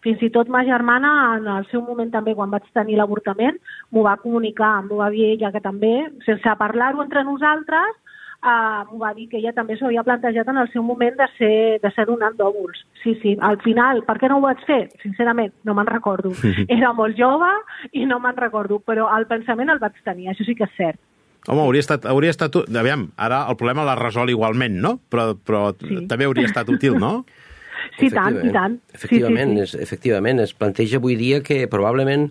Fins 0.06 0.22
i 0.22 0.30
tot 0.30 0.50
ma 0.54 0.62
germana, 0.68 1.12
en 1.40 1.48
el 1.50 1.64
seu 1.72 1.82
moment 1.82 2.12
també, 2.14 2.36
quan 2.38 2.52
vaig 2.54 2.66
tenir 2.78 3.00
l'avortament, 3.00 3.58
m'ho 3.90 4.04
va 4.06 4.20
comunicar, 4.22 4.76
m'ho 4.86 5.00
va 5.02 5.10
dir 5.10 5.32
ella 5.32 5.50
que 5.56 5.64
també, 5.64 5.96
sense 6.28 6.58
parlar-ho 6.60 7.02
entre 7.02 7.24
nosaltres, 7.26 7.96
uh, 8.46 8.84
m'ho 8.92 9.00
va 9.02 9.16
dir 9.18 9.26
que 9.32 9.40
ella 9.40 9.56
també 9.58 9.80
s'ho 9.80 9.88
havia 9.90 10.04
plantejat 10.06 10.52
en 10.52 10.62
el 10.62 10.70
seu 10.74 10.86
moment 10.86 11.18
de 11.18 11.28
ser, 11.40 11.56
de 11.82 11.92
ser 11.96 12.06
donant 12.06 12.38
d'òvuls. 12.38 12.84
Sí, 13.02 13.16
sí, 13.24 13.34
al 13.50 13.58
final, 13.66 14.04
per 14.06 14.20
què 14.22 14.30
no 14.30 14.38
ho 14.38 14.46
vaig 14.46 14.62
fer? 14.70 14.84
Sincerament, 15.02 15.54
no 15.66 15.74
me'n 15.74 15.90
recordo. 15.90 16.36
Era 16.78 16.94
molt 16.94 17.18
jove 17.18 17.50
i 17.94 18.06
no 18.06 18.22
me'n 18.22 18.38
recordo, 18.38 18.78
però 18.86 19.10
el 19.18 19.26
pensament 19.32 19.74
el 19.74 19.82
vaig 19.82 19.98
tenir, 20.06 20.30
això 20.30 20.46
sí 20.46 20.54
que 20.54 20.70
és 20.70 20.78
cert. 20.78 21.02
Home, 21.46 21.62
hauria 21.62 21.82
estat... 21.84 22.06
Hauria 22.10 22.34
estat 22.34 22.56
aviam, 22.74 23.10
ara 23.22 23.44
el 23.50 23.58
problema 23.58 23.86
l'ha 23.86 23.98
resol 24.00 24.32
igualment, 24.34 24.80
no? 24.82 24.96
Però, 25.14 25.34
però 25.38 25.68
sí. 25.78 26.06
també 26.10 26.26
hauria 26.26 26.50
estat 26.50 26.70
útil, 26.74 26.98
no? 27.02 27.20
Sí, 28.00 28.10
tant, 28.12 28.40
i 28.44 28.52
tant. 28.54 28.80
Efectivament, 28.94 29.56
sí, 29.56 29.62
sí, 29.62 29.72
sí. 29.72 29.78
Es, 29.78 29.88
efectivament, 29.88 30.42
es 30.44 30.54
planteja 30.58 31.00
avui 31.00 31.16
dia 31.20 31.42
que 31.46 31.64
probablement 31.72 32.30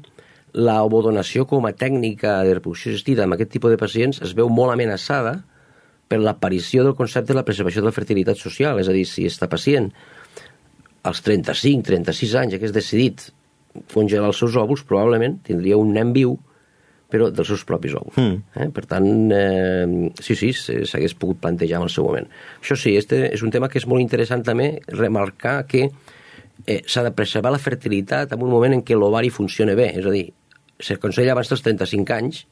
la 0.54 0.76
ovodonació 0.87 1.49
com 1.50 1.66
a 1.66 1.73
tècnica 1.75 2.38
de 2.47 2.54
reproducció 2.54 2.92
assistida 2.92 3.25
amb 3.25 3.35
aquest 3.35 3.50
tipus 3.56 3.73
de 3.73 3.78
pacients 3.80 4.21
es 4.23 4.37
veu 4.38 4.50
molt 4.52 4.75
amenaçada 4.75 5.40
per 6.09 6.21
l'aparició 6.23 6.85
del 6.85 6.94
concepte 6.94 7.33
de 7.33 7.38
la 7.40 7.47
preservació 7.47 7.83
de 7.83 7.88
la 7.88 7.97
fertilitat 7.97 8.38
social. 8.38 8.78
És 8.78 8.90
a 8.90 8.94
dir, 8.94 9.06
si 9.09 9.25
està 9.26 9.49
pacient 9.50 9.90
als 11.04 11.25
35, 11.25 11.85
36 11.88 12.37
anys 12.40 12.56
hagués 12.56 12.75
decidit 12.76 13.28
congelar 13.92 14.30
els 14.30 14.38
seus 14.38 14.54
òvuls, 14.61 14.85
probablement 14.87 15.40
tindria 15.47 15.80
un 15.80 15.90
nen 15.97 16.12
viu, 16.14 16.37
però 17.11 17.28
dels 17.30 17.50
seus 17.52 17.64
propis 17.68 17.94
òvuls. 17.99 18.16
Mm. 18.18 18.38
Eh? 18.61 18.68
Per 18.75 18.84
tant, 18.90 19.08
eh, 19.34 20.11
sí, 20.25 20.37
sí, 20.38 20.52
s'hagués 20.54 21.16
pogut 21.18 21.40
plantejar 21.42 21.80
en 21.80 21.88
el 21.88 21.92
seu 21.92 22.06
moment. 22.08 22.26
Això 22.62 22.78
sí, 22.78 22.96
este 22.99 23.26
és 23.30 23.44
un 23.44 23.52
tema 23.54 23.68
que 23.68 23.78
és 23.78 23.87
molt 23.90 24.02
interessant 24.02 24.42
també 24.46 24.70
remarcar 24.92 25.61
que 25.70 25.87
eh, 25.88 26.80
s'ha 26.87 27.04
de 27.06 27.12
preservar 27.14 27.52
la 27.54 27.62
fertilitat 27.62 28.32
en 28.32 28.42
un 28.42 28.50
moment 28.50 28.75
en 28.75 28.82
què 28.82 28.96
l'ovari 28.99 29.30
funciona 29.30 29.76
bé, 29.78 29.92
és 29.99 30.06
a 30.06 30.14
dir, 30.14 30.26
s'aconsella 30.80 31.34
abans 31.34 31.50
dels 31.52 31.62
35 31.62 32.16
anys, 32.16 32.44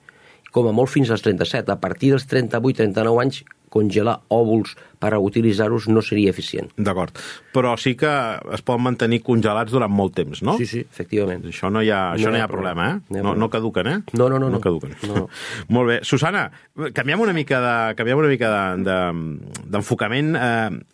com 0.52 0.68
a 0.68 0.76
molt 0.76 0.92
fins 0.92 1.10
als 1.10 1.24
37. 1.24 1.72
A 1.72 1.80
partir 1.80 2.12
dels 2.12 2.28
38-39 2.28 3.22
anys 3.24 3.42
congelar 3.72 4.20
òvuls 4.32 4.76
per 5.02 5.16
utilitzar-los 5.18 5.88
no 5.90 6.02
seria 6.04 6.30
eficient. 6.30 6.68
D'acord. 6.78 7.16
Però 7.54 7.72
sí 7.80 7.96
que 7.98 8.10
es 8.54 8.62
poden 8.62 8.84
mantenir 8.86 9.18
congelats 9.26 9.74
durant 9.74 9.90
molt 9.90 10.14
temps, 10.14 10.44
no? 10.46 10.54
Sí, 10.60 10.68
sí, 10.70 10.84
efectivament. 10.84 11.42
Això 11.50 11.72
no 11.74 11.82
hi 11.82 11.90
ha, 11.90 12.12
això 12.14 12.30
no, 12.30 12.36
no 12.36 12.38
hi 12.38 12.44
ha 12.44 12.50
problema, 12.50 12.88
eh? 12.92 13.16
No, 13.18 13.34
no 13.38 13.48
caduquen, 13.50 13.90
eh? 13.90 13.96
No, 14.14 14.28
no, 14.28 14.38
no. 14.38 14.46
No, 14.46 14.58
no 14.58 14.62
caduquen. 14.62 14.94
No. 15.10 15.24
molt 15.74 15.90
bé. 15.90 15.98
Susana, 16.06 16.44
canviem 16.94 17.24
una 17.24 17.34
mica 17.34 17.58
de, 17.64 17.74
canviem 17.98 18.22
una 18.22 18.30
mica 18.30 18.52
d'enfocament. 18.86 20.36
De, 20.36 20.44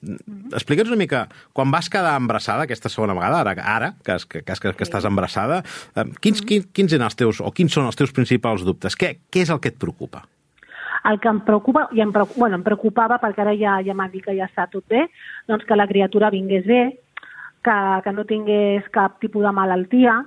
de, 0.08 0.16
eh, 0.16 0.56
Explica'ns 0.56 0.88
una 0.88 1.00
mica, 1.02 1.26
quan 1.52 1.68
vas 1.75 1.90
quedar 1.92 2.16
embarassada 2.16 2.64
aquesta 2.64 2.88
segona 2.92 3.16
vegada, 3.18 3.42
ara, 3.44 3.54
ara 3.61 3.92
que, 4.00 4.16
que, 4.25 4.44
que, 4.47 4.56
que, 4.56 4.75
que 4.80 4.88
estàs 4.88 5.04
embarassada, 5.08 5.61
eh, 5.92 6.08
quins, 6.25 6.40
quins, 6.49 6.70
quins 6.73 6.97
eren 6.97 7.04
els 7.11 7.18
teus, 7.18 7.44
o 7.44 7.52
quins 7.52 7.76
són 7.76 7.90
els 7.90 8.00
teus 8.00 8.16
principals 8.16 8.64
dubtes? 8.64 8.97
Què, 8.97 9.18
què 9.28 9.44
és 9.44 9.52
el 9.52 9.61
que 9.61 9.75
et 9.75 9.80
preocupa? 9.80 10.25
El 11.10 11.20
que 11.20 11.28
em 11.30 11.40
preocupa, 11.46 11.86
i 11.94 12.02
em, 12.02 12.12
preocupa, 12.12 12.40
bueno, 12.40 12.58
em 12.58 12.64
preocupava 12.66 13.20
perquè 13.22 13.44
ara 13.44 13.54
ja, 13.58 13.78
ja 13.86 13.94
m'ha 13.94 14.08
dit 14.12 14.24
que 14.24 14.34
ja 14.36 14.48
està 14.48 14.66
tot 14.70 14.86
bé, 14.90 15.06
doncs 15.48 15.66
que 15.68 15.76
la 15.78 15.86
criatura 15.86 16.32
vingués 16.34 16.66
bé, 16.66 16.82
que, 17.64 17.76
que 18.04 18.12
no 18.12 18.26
tingués 18.26 18.88
cap 18.94 19.20
tipus 19.22 19.44
de 19.46 19.52
malaltia. 19.54 20.18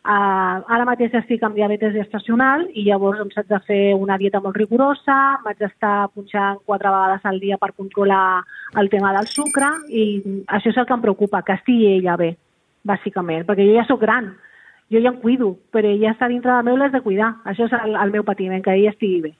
Uh, 0.00 0.64
ara 0.72 0.86
mateix 0.88 1.12
estic 1.18 1.42
amb 1.44 1.58
diabetes 1.58 1.92
gestacional 1.92 2.62
i 2.72 2.86
llavors 2.86 3.18
doncs, 3.20 3.36
haig 3.36 3.50
de 3.50 3.58
fer 3.66 3.80
una 3.92 4.16
dieta 4.16 4.40
molt 4.40 4.56
rigorosa, 4.56 5.16
m'haig 5.44 5.58
d'estar 5.60 6.08
punxant 6.14 6.62
quatre 6.64 6.88
vegades 6.88 7.26
al 7.28 7.40
dia 7.42 7.58
per 7.60 7.74
controlar 7.76 8.40
el 8.80 8.88
tema 8.88 9.12
del 9.12 9.28
sucre 9.28 9.68
i 9.92 10.06
això 10.48 10.72
és 10.72 10.78
el 10.80 10.88
que 10.88 10.96
em 10.96 11.04
preocupa, 11.04 11.42
que 11.44 11.58
estigui 11.58 11.90
ella 11.98 12.16
bé, 12.16 12.30
bàsicament, 12.88 13.44
perquè 13.44 13.68
jo 13.68 13.76
ja 13.76 13.84
sóc 13.90 14.00
gran, 14.00 14.32
jo 14.90 15.04
ja 15.04 15.12
em 15.12 15.20
cuido, 15.20 15.52
però 15.70 15.92
ella 15.92 16.14
està 16.14 16.32
dintre 16.32 16.56
de 16.56 16.64
meu 16.66 16.80
l'has 16.80 16.96
de 16.96 17.04
cuidar. 17.04 17.34
Això 17.44 17.68
és 17.68 17.76
el, 17.78 17.94
el 17.94 18.16
meu 18.16 18.24
patiment, 18.24 18.64
que 18.64 18.72
ella 18.74 18.90
estigui 18.90 19.20
bé. 19.28 19.34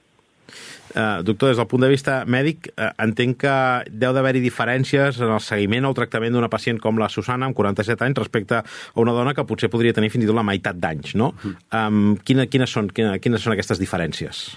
Uh, 0.91 1.21
doctor, 1.23 1.53
des 1.53 1.59
del 1.59 1.67
punt 1.71 1.85
de 1.85 1.89
vista 1.91 2.17
mèdic, 2.27 2.67
uh, 2.73 2.89
entenc 2.99 3.37
que 3.45 3.53
deu 3.95 4.11
d'haver-hi 4.15 4.41
diferències 4.43 5.21
en 5.23 5.31
el 5.31 5.39
seguiment 5.43 5.87
o 5.87 5.91
el 5.93 5.95
tractament 5.95 6.35
d'una 6.35 6.49
pacient 6.51 6.81
com 6.83 6.99
la 6.99 7.07
Susana, 7.09 7.47
amb 7.47 7.55
47 7.55 8.03
anys, 8.09 8.19
respecte 8.19 8.59
a 8.59 8.65
una 8.99 9.15
dona 9.15 9.35
que 9.37 9.45
potser 9.47 9.71
podria 9.71 9.95
tenir 9.95 10.11
fins 10.11 10.25
i 10.25 10.31
tot 10.31 10.35
la 10.35 10.43
meitat 10.43 10.81
d'anys, 10.81 11.15
no? 11.15 11.31
Um, 11.45 12.17
quina, 12.27 12.49
quines, 12.51 12.73
són, 12.75 12.91
quina, 12.91 13.15
quines 13.23 13.45
són 13.45 13.55
aquestes 13.55 13.79
diferències? 13.79 14.49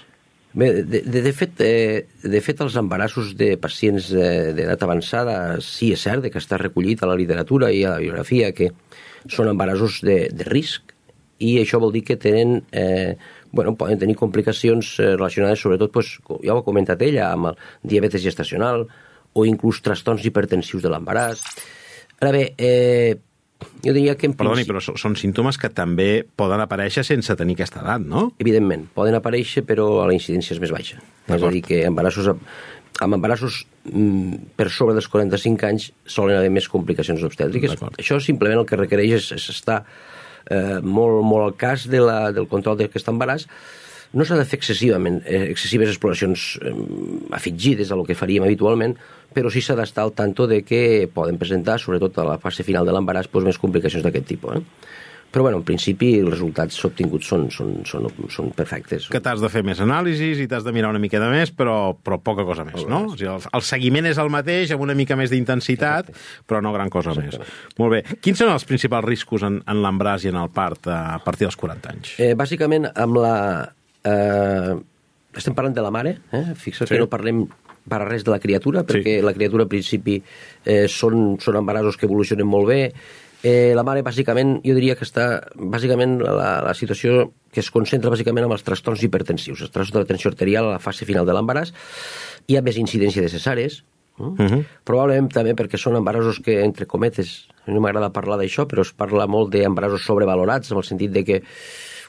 Bé, 0.55 0.69
de, 0.83 1.01
de, 1.03 1.21
de, 1.21 1.31
fet, 1.35 1.59
eh, 1.59 2.05
de 2.23 2.39
fet, 2.39 2.61
els 2.63 2.75
embarassos 2.79 3.33
de 3.35 3.57
pacients 3.59 4.07
d'edat 4.55 4.83
avançada 4.87 5.37
sí 5.63 5.91
és 5.91 6.03
cert 6.07 6.27
que 6.31 6.39
està 6.39 6.59
recollit 6.61 7.03
a 7.03 7.09
la 7.11 7.17
literatura 7.19 7.73
i 7.75 7.83
a 7.83 7.97
la 7.97 8.03
biografia 8.03 8.53
que 8.55 8.69
són 9.27 9.51
embarassos 9.51 9.99
de, 10.07 10.29
de 10.31 10.47
risc 10.47 10.95
i 11.43 11.57
això 11.59 11.81
vol 11.83 11.91
dir 11.91 12.05
que 12.07 12.15
tenen 12.15 12.61
eh, 12.71 13.17
bueno, 13.55 13.73
poden 13.79 13.97
tenir 13.97 14.17
complicacions 14.19 14.97
eh, 14.99 15.15
relacionades 15.15 15.63
sobretot, 15.63 15.93
pues, 15.95 16.17
ja 16.43 16.53
ho 16.53 16.59
ha 16.59 16.65
comentat 16.67 17.01
ella, 17.01 17.31
amb 17.31 17.53
el 17.53 17.61
diabetes 17.81 18.21
gestacional 18.21 18.85
o 19.35 19.45
inclús 19.47 19.81
trastorns 19.83 20.25
hipertensius 20.27 20.83
de 20.83 20.91
l'embaràs. 20.91 21.41
Ara 22.19 22.31
bé, 22.35 22.43
eh, 22.57 23.15
jo 23.83 23.93
diria 23.95 24.15
que... 24.19 24.27
En 24.29 24.35
Perdoni, 24.37 24.65
però 24.67 24.81
són 24.83 25.15
símptomes 25.19 25.59
que 25.61 25.69
també 25.73 26.09
poden 26.37 26.61
aparèixer 26.63 27.05
sense 27.07 27.35
tenir 27.39 27.57
aquesta 27.57 27.81
edat, 27.83 28.03
no? 28.03 28.29
Evidentment, 28.43 28.87
poden 28.95 29.17
aparèixer, 29.17 29.65
però 29.67 29.87
la 30.03 30.15
incidència 30.15 30.55
és 30.55 30.61
més 30.63 30.73
baixa. 30.75 30.99
És 31.27 31.43
a 31.43 31.51
dir, 31.53 31.63
que 31.65 31.83
embarassos, 31.87 32.29
amb 32.31 33.17
embarassos 33.17 33.61
mm, 33.91 34.55
per 34.59 34.69
sobre 34.73 34.97
dels 34.97 35.09
45 35.11 35.69
anys 35.69 35.89
solen 36.17 36.39
haver 36.39 36.51
més 36.53 36.67
complicacions 36.71 37.23
obstètriques. 37.27 37.79
Això 37.95 38.19
simplement 38.23 38.63
el 38.63 38.69
que 38.69 38.79
requereix 38.79 39.17
és, 39.19 39.31
és 39.39 39.49
estar 39.55 39.83
eh, 40.49 40.79
molt, 40.81 41.23
molt 41.25 41.47
al 41.47 41.57
cas 41.59 41.87
de 41.91 42.01
la, 42.03 42.19
del 42.35 42.47
control 42.51 42.77
d'aquest 42.79 43.11
embaràs, 43.11 43.47
no 44.15 44.23
s'ha 44.23 44.37
de 44.39 44.45
fer 44.47 44.59
excessivament, 44.61 45.19
eh, 45.27 45.49
excessives 45.51 45.91
exploracions 45.91 46.45
eh, 46.61 46.73
afegides 47.35 47.91
a 47.91 47.97
lo 47.99 48.05
que 48.07 48.15
faríem 48.15 48.45
habitualment, 48.47 48.95
però 49.35 49.51
sí 49.51 49.61
s'ha 49.61 49.75
d'estar 49.75 50.05
al 50.05 50.13
tanto 50.15 50.47
de 50.47 50.61
que 50.63 51.09
poden 51.11 51.39
presentar, 51.41 51.79
sobretot 51.81 52.21
a 52.21 52.29
la 52.29 52.37
fase 52.39 52.63
final 52.63 52.87
de 52.87 52.95
l'embaràs, 52.95 53.27
doncs, 53.31 53.49
més 53.49 53.59
complicacions 53.59 54.05
d'aquest 54.05 54.29
tipus. 54.31 54.55
Eh? 54.55 54.93
Però, 55.33 55.43
bueno, 55.43 55.59
en 55.59 55.65
principi, 55.67 56.13
els 56.21 56.31
resultats 56.31 56.77
obtinguts 56.87 57.27
són, 57.27 57.49
són, 57.51 57.73
són, 57.87 58.05
són 58.31 58.51
perfectes. 58.55 59.09
Que 59.11 59.19
t'has 59.19 59.41
de 59.43 59.49
fer 59.51 59.65
més 59.67 59.81
anàlisis 59.83 60.39
i 60.39 60.47
t'has 60.47 60.63
de 60.63 60.71
mirar 60.75 60.93
una 60.93 61.01
mica 61.03 61.19
de 61.19 61.27
més, 61.33 61.51
però, 61.51 61.91
però 61.99 62.21
poca 62.23 62.45
cosa 62.47 62.63
més, 62.67 62.85
no? 62.87 63.01
O 63.09 63.17
sigui, 63.17 63.27
el, 63.33 63.43
el 63.59 63.65
seguiment 63.67 64.07
és 64.07 64.21
el 64.21 64.31
mateix, 64.31 64.71
amb 64.71 64.85
una 64.85 64.95
mica 64.95 65.17
més 65.19 65.33
d'intensitat, 65.33 66.13
però 66.47 66.63
no 66.63 66.71
gran 66.75 66.93
cosa 66.93 67.17
més. 67.17 67.35
Molt 67.81 67.97
bé. 67.97 68.01
Quins 68.23 68.39
són 68.39 68.53
els 68.53 68.63
principals 68.69 69.09
riscos 69.09 69.43
en, 69.43 69.59
en 69.67 69.83
l'embràs 69.83 70.23
i 70.23 70.31
en 70.31 70.39
el 70.39 70.53
part 70.55 70.87
a 70.87 71.19
partir 71.25 71.49
dels 71.49 71.59
40 71.59 71.91
anys? 71.91 72.15
Eh, 72.23 72.31
bàsicament, 72.39 72.87
amb 72.95 73.19
la... 73.19 73.35
Eh, 74.07 74.73
estem 75.35 75.55
parlant 75.57 75.75
de 75.75 75.83
la 75.83 75.91
mare, 75.91 76.15
eh? 76.31 76.45
Fixa't 76.55 76.87
sí. 76.87 76.95
que 76.95 77.03
no 77.03 77.11
parlem 77.11 77.43
per 77.89 78.01
res 78.05 78.23
de 78.25 78.33
la 78.33 78.39
criatura, 78.41 78.83
perquè 78.87 79.19
sí. 79.19 79.25
la 79.25 79.33
criatura, 79.35 79.65
al 79.65 79.71
principi, 79.71 80.17
eh, 80.63 80.85
són, 80.91 81.35
són 81.41 81.59
embarassos 81.59 81.99
que 81.99 82.07
evolucionen 82.09 82.47
molt 82.49 82.69
bé, 82.71 82.81
Eh, 83.45 83.73
la 83.77 83.83
mare, 83.85 84.01
bàsicament, 84.01 84.55
jo 84.65 84.73
diria 84.73 84.95
que 84.97 85.05
està, 85.05 85.25
bàsicament, 85.53 86.17
la, 86.23 86.63
la 86.65 86.73
situació 86.73 87.27
que 87.53 87.61
es 87.61 87.69
concentra 87.69 88.09
bàsicament 88.09 88.47
amb 88.47 88.55
els 88.55 88.65
trastorns 88.65 89.03
hipertensius, 89.05 89.61
els 89.61 89.73
trastorns 89.73 89.93
de 89.93 90.01
la 90.01 90.09
tensió 90.09 90.31
arterial 90.31 90.65
a 90.65 90.77
la 90.77 90.81
fase 90.81 91.05
final 91.05 91.27
de 91.27 91.35
l'embaràs. 91.35 91.75
Hi 92.49 92.57
ha 92.57 92.63
més 92.65 92.79
incidència 92.81 93.21
de 93.21 93.29
cesàres, 93.29 93.83
Mm? 94.17 94.23
Uh 94.23 94.35
-huh. 94.35 94.65
Probablement 94.83 95.31
també 95.31 95.53
perquè 95.53 95.77
són 95.77 95.95
embarassos 95.95 96.39
que, 96.39 96.63
entre 96.63 96.85
cometes, 96.85 97.47
no 97.67 97.81
m'agrada 97.81 98.13
parlar 98.13 98.37
d'això, 98.39 98.65
però 98.65 98.81
es 98.81 98.93
parla 98.93 99.27
molt 99.27 99.51
d'embarassos 99.51 100.05
sobrevalorats, 100.05 100.71
en 100.71 100.77
el 100.77 100.83
sentit 100.83 101.11
de 101.11 101.23
que 101.23 101.43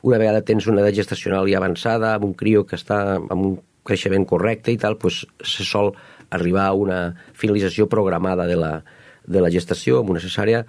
una 0.02 0.18
vegada 0.18 0.42
tens 0.42 0.66
una 0.66 0.80
edat 0.82 0.94
gestacional 0.94 1.48
ja 1.48 1.58
avançada, 1.58 2.14
amb 2.14 2.24
un 2.24 2.34
crio 2.34 2.64
que 2.64 2.76
està 2.76 3.16
amb 3.16 3.42
un 3.44 3.60
creixement 3.82 4.24
correcte 4.24 4.70
i 4.70 4.76
tal, 4.76 4.96
pues, 4.96 5.26
se 5.42 5.64
sol 5.64 5.94
arribar 6.30 6.66
a 6.66 6.74
una 6.74 7.14
finalització 7.34 7.88
programada 7.88 8.46
de 8.46 8.56
la, 8.56 8.84
de 9.26 9.40
la 9.40 9.50
gestació 9.50 10.00
amb 10.00 10.10
una 10.10 10.20
cesària, 10.20 10.66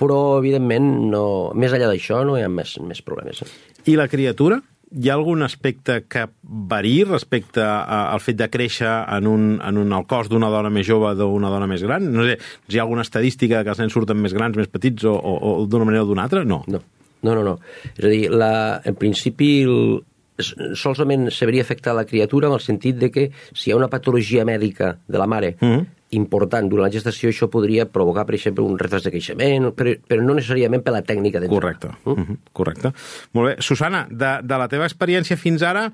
però, 0.00 0.38
evidentment, 0.40 0.90
no, 1.12 1.24
més 1.54 1.76
enllà 1.76 1.92
d'això 1.92 2.24
no 2.24 2.38
hi 2.38 2.44
ha 2.46 2.50
més, 2.52 2.78
més 2.80 3.04
problemes. 3.04 3.44
I 3.84 3.98
la 4.00 4.08
criatura? 4.08 4.62
hi 4.90 5.06
ha 5.06 5.14
algun 5.14 5.44
aspecte 5.46 6.00
que 6.10 6.24
variï 6.42 7.04
respecte 7.06 7.62
a, 7.62 8.10
al 8.10 8.22
fet 8.22 8.38
de 8.40 8.48
créixer 8.50 8.90
en, 8.90 9.28
un, 9.30 9.44
en 9.62 9.78
un, 9.78 9.92
el 9.94 10.06
cos 10.10 10.26
d'una 10.30 10.50
dona 10.50 10.70
més 10.74 10.86
jove 10.88 11.12
d'una 11.18 11.50
dona 11.52 11.68
més 11.70 11.84
gran? 11.86 12.08
No 12.10 12.26
sé, 12.26 12.40
si 12.66 12.74
hi 12.74 12.80
ha 12.80 12.86
alguna 12.86 13.06
estadística 13.06 13.62
que 13.62 13.70
els 13.70 13.82
nens 13.82 13.94
surten 13.94 14.18
més 14.18 14.34
grans, 14.34 14.58
més 14.58 14.70
petits 14.70 15.06
o, 15.06 15.14
o, 15.14 15.36
o 15.50 15.66
d'una 15.70 15.86
manera 15.86 16.02
o 16.02 16.10
d'una 16.10 16.26
altra? 16.26 16.42
No. 16.42 16.64
No, 16.66 16.82
no, 17.22 17.36
no. 17.36 17.44
no. 17.52 17.56
És 17.94 18.02
a 18.02 18.10
dir, 18.10 18.24
la, 18.34 18.50
en 18.82 18.98
principi 18.98 19.52
el, 19.62 20.00
solament 20.40 21.28
s'hauria 21.30 21.62
afectat 21.62 21.94
la 21.94 22.06
criatura 22.08 22.50
en 22.50 22.58
el 22.58 22.64
sentit 22.64 22.98
de 22.98 23.12
que 23.14 23.28
si 23.52 23.70
hi 23.70 23.74
ha 23.74 23.78
una 23.78 23.90
patologia 23.92 24.46
mèdica 24.48 24.96
de 25.06 25.18
la 25.22 25.30
mare 25.30 25.56
Mm 25.60 25.70
-hmm. 25.70 25.86
Important 26.16 26.68
durant 26.70 26.88
la 26.88 26.92
gestació, 26.92 27.30
això 27.30 27.46
podria 27.50 27.86
provocar, 27.86 28.24
per 28.26 28.34
exemple, 28.34 28.64
un 28.66 28.78
retras 28.78 29.04
de 29.06 29.12
creixement, 29.12 29.68
però, 29.76 29.94
però 30.08 30.24
no 30.24 30.34
necessàriament 30.34 30.82
per 30.82 30.94
la 30.94 31.02
tècnica 31.06 31.38
d'entrar. 31.38 31.60
Correcte, 31.60 31.88
mm? 31.88 32.10
uh 32.10 32.16
-huh. 32.18 32.36
correcte. 32.52 32.92
Molt 33.32 33.48
bé. 33.48 33.62
Susana, 33.62 34.06
de, 34.10 34.40
de 34.42 34.58
la 34.58 34.68
teva 34.68 34.86
experiència 34.86 35.36
fins 35.36 35.62
ara, 35.62 35.92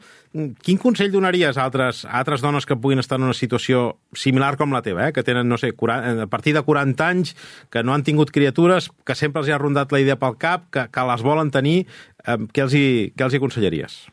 quin 0.62 0.78
consell 0.78 1.12
donaries 1.12 1.56
a 1.56 1.64
altres, 1.64 2.04
a 2.04 2.18
altres 2.18 2.40
dones 2.40 2.66
que 2.66 2.76
puguin 2.76 2.98
estar 2.98 3.18
en 3.18 3.24
una 3.24 3.34
situació 3.34 3.98
similar 4.12 4.56
com 4.56 4.72
la 4.72 4.82
teva, 4.82 5.08
eh? 5.08 5.12
que 5.12 5.22
tenen, 5.22 5.48
no 5.48 5.58
sé, 5.58 5.72
40, 5.72 6.22
a 6.22 6.26
partir 6.26 6.54
de 6.54 6.62
40 6.62 7.08
anys, 7.08 7.36
que 7.70 7.82
no 7.82 7.92
han 7.92 8.02
tingut 8.02 8.30
criatures, 8.30 8.90
que 9.04 9.14
sempre 9.14 9.40
els 9.40 9.48
hi 9.48 9.52
ha 9.52 9.58
rondat 9.58 9.92
la 9.92 10.00
idea 10.00 10.16
pel 10.16 10.36
cap, 10.38 10.70
que, 10.70 10.88
que 10.90 11.00
les 11.00 11.22
volen 11.22 11.50
tenir, 11.50 11.86
eh, 12.26 12.38
què, 12.52 12.62
els 12.62 12.74
hi, 12.74 13.12
què 13.16 13.24
els 13.24 13.34
hi 13.34 13.36
aconsellaries? 13.36 14.06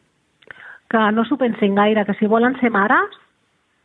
que 0.93 1.11
no 1.11 1.25
s'ho 1.25 1.39
pensin 1.41 1.73
gaire, 1.73 2.05
que 2.05 2.13
si 2.19 2.29
volen 2.29 2.53
ser 2.59 2.69
mares, 2.69 3.17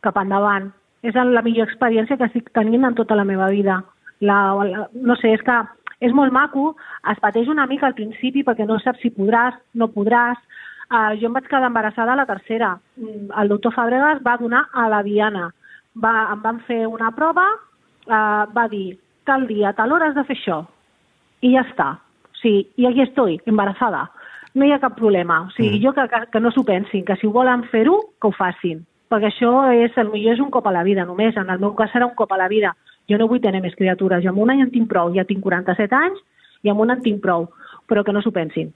cap 0.05 0.17
endavant. 0.21 0.69
És 1.03 1.15
la 1.15 1.43
millor 1.45 1.69
experiència 1.69 2.17
que 2.19 2.27
estic 2.27 2.49
tenint 2.55 2.83
en 2.85 2.95
tota 2.97 3.15
la 3.15 3.25
meva 3.27 3.47
vida. 3.53 3.79
La, 4.19 4.39
la, 4.67 4.87
no 4.93 5.15
sé, 5.19 5.31
és 5.37 5.43
que 5.47 5.57
és 6.03 6.15
molt 6.15 6.33
maco, 6.35 6.73
es 7.11 7.19
pateix 7.23 7.47
una 7.51 7.67
mica 7.67 7.87
al 7.87 7.95
principi 7.95 8.43
perquè 8.47 8.67
no 8.67 8.79
saps 8.83 9.01
si 9.03 9.11
podràs, 9.15 9.55
no 9.75 9.89
podràs. 9.93 10.39
Uh, 10.89 11.13
jo 11.21 11.29
em 11.29 11.35
vaig 11.35 11.47
quedar 11.47 11.69
embarassada 11.69 12.15
a 12.15 12.19
la 12.19 12.27
tercera. 12.27 12.73
Mm, 12.97 13.29
El 13.41 13.51
doctor 13.51 13.75
Fàbregas 13.75 14.23
va 14.25 14.37
donar 14.41 14.65
a 14.73 14.87
la 14.89 15.03
Diana. 15.05 15.49
Va, 15.95 16.13
em 16.33 16.41
van 16.41 16.61
fer 16.67 16.85
una 16.87 17.11
prova, 17.15 17.45
uh, 18.07 18.45
va 18.55 18.67
dir, 18.71 18.97
tal 19.27 19.45
dia, 19.47 19.73
tal 19.77 19.91
hora 19.93 20.09
has 20.09 20.17
de 20.17 20.25
fer 20.25 20.37
això. 20.39 20.63
I 21.45 21.53
ja 21.53 21.65
està. 21.67 21.91
Sí, 22.41 22.63
i 22.79 22.87
aquí 22.87 23.03
estoy, 23.03 23.37
embarazada 23.45 24.07
no 24.53 24.65
hi 24.65 24.71
ha 24.73 24.79
cap 24.81 24.95
problema. 24.97 25.43
O 25.47 25.51
sigui, 25.55 25.77
mm. 25.77 25.83
jo 25.83 25.93
que, 25.93 26.07
que, 26.11 26.21
que 26.33 26.41
no 26.43 26.51
s'ho 26.51 26.63
pensin, 26.67 27.05
que 27.05 27.17
si 27.21 27.29
volen 27.31 27.65
fer-ho, 27.73 27.99
que 28.21 28.29
ho 28.29 28.35
facin. 28.35 28.81
Perquè 29.09 29.31
això 29.31 29.51
és, 29.73 29.95
el 29.97 30.11
millor 30.13 30.37
és 30.37 30.41
un 30.43 30.51
cop 30.53 30.67
a 30.69 30.73
la 30.73 30.83
vida, 30.85 31.05
només. 31.09 31.37
En 31.37 31.49
el 31.49 31.61
meu 31.61 31.73
cas 31.77 31.89
serà 31.93 32.05
un 32.05 32.15
cop 32.17 32.31
a 32.33 32.37
la 32.37 32.49
vida. 32.51 32.75
Jo 33.09 33.17
no 33.17 33.27
vull 33.29 33.41
tenir 33.41 33.63
més 33.63 33.77
criatures. 33.77 34.21
Jo 34.23 34.33
amb 34.33 34.43
una 34.43 34.57
ja 34.59 34.67
en 34.67 34.73
tinc 34.73 34.89
prou. 34.91 35.09
Ja 35.15 35.25
tinc 35.25 35.41
47 35.45 35.97
anys 35.97 36.21
i 36.63 36.69
amb 36.69 36.83
una 36.85 36.99
en 36.99 37.01
tinc 37.05 37.23
prou. 37.23 37.47
Però 37.89 38.05
que 38.05 38.13
no 38.13 38.21
s'ho 38.21 38.33
pensin. 38.35 38.69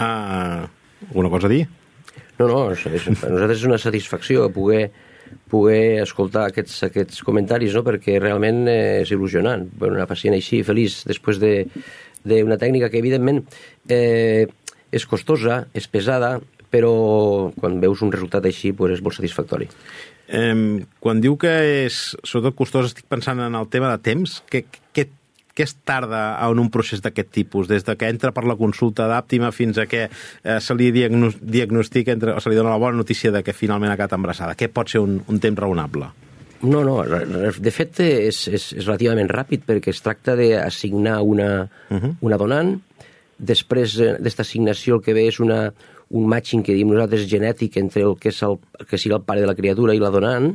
Uh, 0.00 0.64
alguna 1.10 1.28
cosa 1.28 1.50
a 1.50 1.52
dir? 1.52 1.66
No, 2.40 2.46
no, 2.48 2.60
és, 2.72 2.86
és, 2.88 3.04
per 3.20 3.28
nosaltres 3.28 3.58
és 3.58 3.66
una 3.68 3.76
satisfacció 3.80 4.46
poder, 4.54 4.86
poder 5.52 6.00
escoltar 6.00 6.46
aquests, 6.48 6.78
aquests 6.86 7.20
comentaris, 7.26 7.74
no? 7.76 7.82
perquè 7.84 8.16
realment 8.16 8.62
eh, 8.72 9.02
és 9.02 9.12
il·lusionant 9.12 9.66
veure 9.82 9.98
una 9.98 10.08
pacient 10.08 10.38
així, 10.38 10.62
feliç, 10.64 11.02
després 11.10 11.42
de 11.42 11.52
d'una 12.24 12.56
tècnica 12.60 12.88
que, 12.92 13.00
evidentment, 13.00 13.42
eh, 13.92 14.46
és 14.92 15.06
costosa, 15.08 15.66
és 15.76 15.86
pesada, 15.88 16.34
però 16.70 17.50
quan 17.58 17.80
veus 17.82 18.02
un 18.06 18.12
resultat 18.14 18.46
així 18.46 18.72
pues, 18.72 18.94
és 18.96 19.02
molt 19.04 19.18
satisfactori. 19.18 19.68
Eh, 20.30 20.84
quan 21.02 21.22
diu 21.22 21.36
que 21.40 21.52
és, 21.86 22.02
sobretot 22.22 22.58
costós, 22.58 22.92
estic 22.92 23.08
pensant 23.10 23.42
en 23.42 23.58
el 23.58 23.66
tema 23.72 23.90
de 23.90 23.98
temps. 24.06 24.38
Què, 24.50 24.62
què, 24.94 25.08
què 25.50 25.66
es 25.66 25.74
tarda 25.84 26.22
en 26.46 26.62
un 26.62 26.70
procés 26.72 27.02
d'aquest 27.02 27.32
tipus? 27.34 27.68
Des 27.68 27.84
de 27.84 27.96
que 27.98 28.08
entra 28.08 28.32
per 28.32 28.46
la 28.46 28.56
consulta 28.56 29.08
d'àptima 29.10 29.50
fins 29.52 29.82
a 29.82 29.88
que 29.90 30.06
eh, 30.06 30.58
se 30.62 30.76
li 30.78 30.92
diagno 30.94 31.32
diagnostica, 31.40 32.14
entre, 32.14 32.36
o 32.38 32.40
se 32.40 32.52
li 32.52 32.58
dona 32.58 32.76
la 32.76 32.80
bona 32.82 33.02
notícia 33.02 33.34
de 33.34 33.42
que 33.42 33.56
finalment 33.56 33.92
ha 33.92 33.98
quedat 33.98 34.16
embarassada? 34.16 34.56
Què 34.58 34.70
pot 34.72 34.92
ser 34.92 35.02
un, 35.02 35.18
un 35.26 35.42
temps 35.42 35.58
raonable? 35.58 36.12
No, 36.60 36.82
no, 36.84 36.98
de 37.02 37.72
fet 37.72 38.02
és, 38.04 38.42
és, 38.52 38.66
és 38.76 38.84
relativament 38.84 39.30
ràpid 39.32 39.64
perquè 39.64 39.94
es 39.94 40.02
tracta 40.04 40.34
d'assignar 40.36 41.22
una, 41.24 41.64
uh 41.88 41.96
-huh. 41.96 42.14
una 42.20 42.36
donant, 42.36 42.74
després 43.38 43.96
d'esta 43.96 44.42
assignació 44.42 44.96
el 44.96 45.02
que 45.02 45.14
ve 45.16 45.26
és 45.26 45.40
una, 45.40 45.72
un 46.10 46.26
matching 46.26 46.62
que 46.66 46.74
diem 46.74 46.90
nosaltres 46.90 47.28
genètic 47.30 47.76
entre 47.78 48.02
el 48.02 48.16
que, 48.18 48.32
és 48.32 48.42
el, 48.42 48.58
que 48.88 48.98
sigui 48.98 49.14
el 49.14 49.22
pare 49.26 49.44
de 49.44 49.50
la 49.50 49.54
criatura 49.54 49.94
i 49.94 50.02
la 50.02 50.10
donant, 50.10 50.50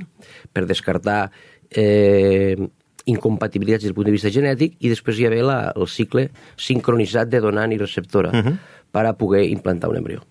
per 0.51 0.65
descartar 0.67 1.29
eh, 1.71 2.57
incompatibilitats 3.05 3.85
des 3.85 3.91
del 3.91 3.95
punt 3.95 4.09
de 4.09 4.15
vista 4.15 4.31
genètic, 4.33 4.75
i 4.83 4.91
després 4.91 5.19
hi 5.19 5.27
ha 5.29 5.33
la, 5.35 5.59
el 5.71 5.87
cicle 5.87 6.27
sincronitzat 6.59 7.31
de 7.31 7.41
donant 7.43 7.71
i 7.71 7.79
receptora 7.79 8.31
uh 8.33 8.41
-huh. 8.41 8.57
per 8.91 9.05
a 9.05 9.13
poder 9.13 9.45
implantar 9.49 9.89
un 9.89 9.97
embrió. 9.97 10.23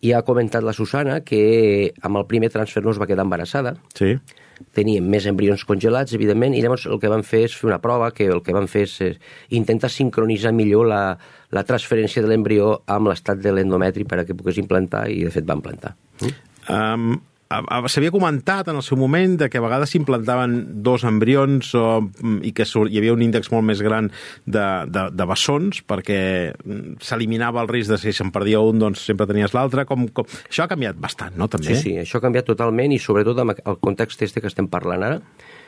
I 0.00 0.12
ha 0.12 0.22
comentat 0.22 0.64
la 0.64 0.72
Susana 0.72 1.20
que 1.20 1.92
amb 2.00 2.16
el 2.16 2.26
primer 2.26 2.50
transfer 2.50 2.82
no 2.82 2.90
es 2.90 2.98
va 2.98 3.06
quedar 3.06 3.24
embarassada, 3.24 3.76
Sí. 3.94 4.18
Teníem 4.76 5.06
més 5.10 5.26
embrions 5.30 5.64
congelats, 5.68 6.14
evidentment, 6.16 6.54
i 6.54 6.62
llavors 6.62 6.86
el 6.90 7.00
que 7.02 7.10
van 7.12 7.24
fer 7.26 7.44
és 7.48 7.56
fer 7.56 7.70
una 7.70 7.80
prova, 7.82 8.10
que 8.16 8.28
el 8.30 8.42
que 8.46 8.54
van 8.56 8.68
fer 8.70 8.84
és, 8.88 9.16
intentar 9.56 9.90
sincronitzar 9.92 10.52
millor 10.56 10.88
la, 10.90 11.02
la 11.54 11.64
transferència 11.68 12.24
de 12.24 12.30
l'embrió 12.30 12.76
amb 12.90 13.10
l'estat 13.12 13.42
de 13.42 13.54
l'endometri 13.54 14.06
per 14.08 14.20
a 14.20 14.28
que 14.28 14.36
pogués 14.36 14.60
implantar, 14.62 15.06
i 15.10 15.24
de 15.26 15.34
fet 15.34 15.48
van 15.48 15.64
plantar. 15.64 15.96
Um, 16.70 17.16
S'havia 17.50 18.12
comentat 18.14 18.68
en 18.70 18.76
el 18.78 18.84
seu 18.86 18.94
moment 18.94 19.32
de 19.40 19.48
que 19.50 19.58
a 19.58 19.62
vegades 19.64 19.90
s'implantaven 19.90 20.52
dos 20.86 21.02
embrions 21.08 21.72
o, 21.74 21.86
i 22.46 22.52
que 22.54 22.62
hi 22.62 23.00
havia 23.00 23.14
un 23.16 23.24
índex 23.26 23.50
molt 23.50 23.66
més 23.66 23.82
gran 23.82 24.06
de, 24.46 24.66
de, 24.86 25.02
de 25.10 25.26
bessons 25.26 25.80
perquè 25.82 26.20
s'eliminava 27.02 27.64
el 27.64 27.72
risc 27.72 27.90
de 27.90 27.98
si 27.98 28.14
se'n 28.14 28.30
perdia 28.30 28.60
un, 28.62 28.78
doncs 28.78 29.02
sempre 29.10 29.26
tenies 29.26 29.56
l'altre. 29.56 29.82
Com, 29.88 30.06
com... 30.14 30.30
Això 30.46 30.62
ha 30.62 30.70
canviat 30.70 31.00
bastant, 31.02 31.34
no? 31.34 31.50
També? 31.50 31.74
Sí, 31.74 31.82
sí, 31.82 31.96
això 32.04 32.20
ha 32.20 32.26
canviat 32.28 32.46
totalment 32.52 32.94
i 32.94 33.02
sobretot 33.02 33.42
amb 33.42 33.58
el 33.58 33.80
context 33.82 34.22
este 34.22 34.44
que 34.44 34.52
estem 34.52 34.70
parlant 34.70 35.08
ara. 35.08 35.18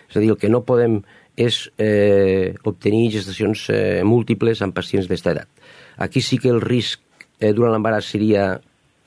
És 0.07 0.21
a 0.21 0.23
dir, 0.23 0.31
el 0.31 0.39
que 0.39 0.53
no 0.53 0.63
podem 0.69 1.01
és 1.35 1.65
eh, 1.81 2.55
obtenir 2.69 3.09
gestacions 3.17 3.65
eh, 3.73 4.03
múltiples 4.05 4.63
en 4.63 4.71
pacients 4.77 5.09
d'esta 5.11 5.33
edat. 5.35 5.51
Aquí 5.97 6.23
sí 6.23 6.39
que 6.39 6.53
el 6.53 6.61
risc 6.63 7.01
eh, 7.41 7.51
durant 7.51 7.73
l'embaràs 7.75 8.13
seria 8.15 8.53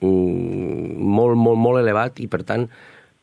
mm, 0.02 0.65
molt, 1.16 1.40
molt, 1.40 1.62
molt 1.62 1.82
elevat 1.82 2.22
i, 2.24 2.30
per 2.32 2.44
tant, 2.48 2.68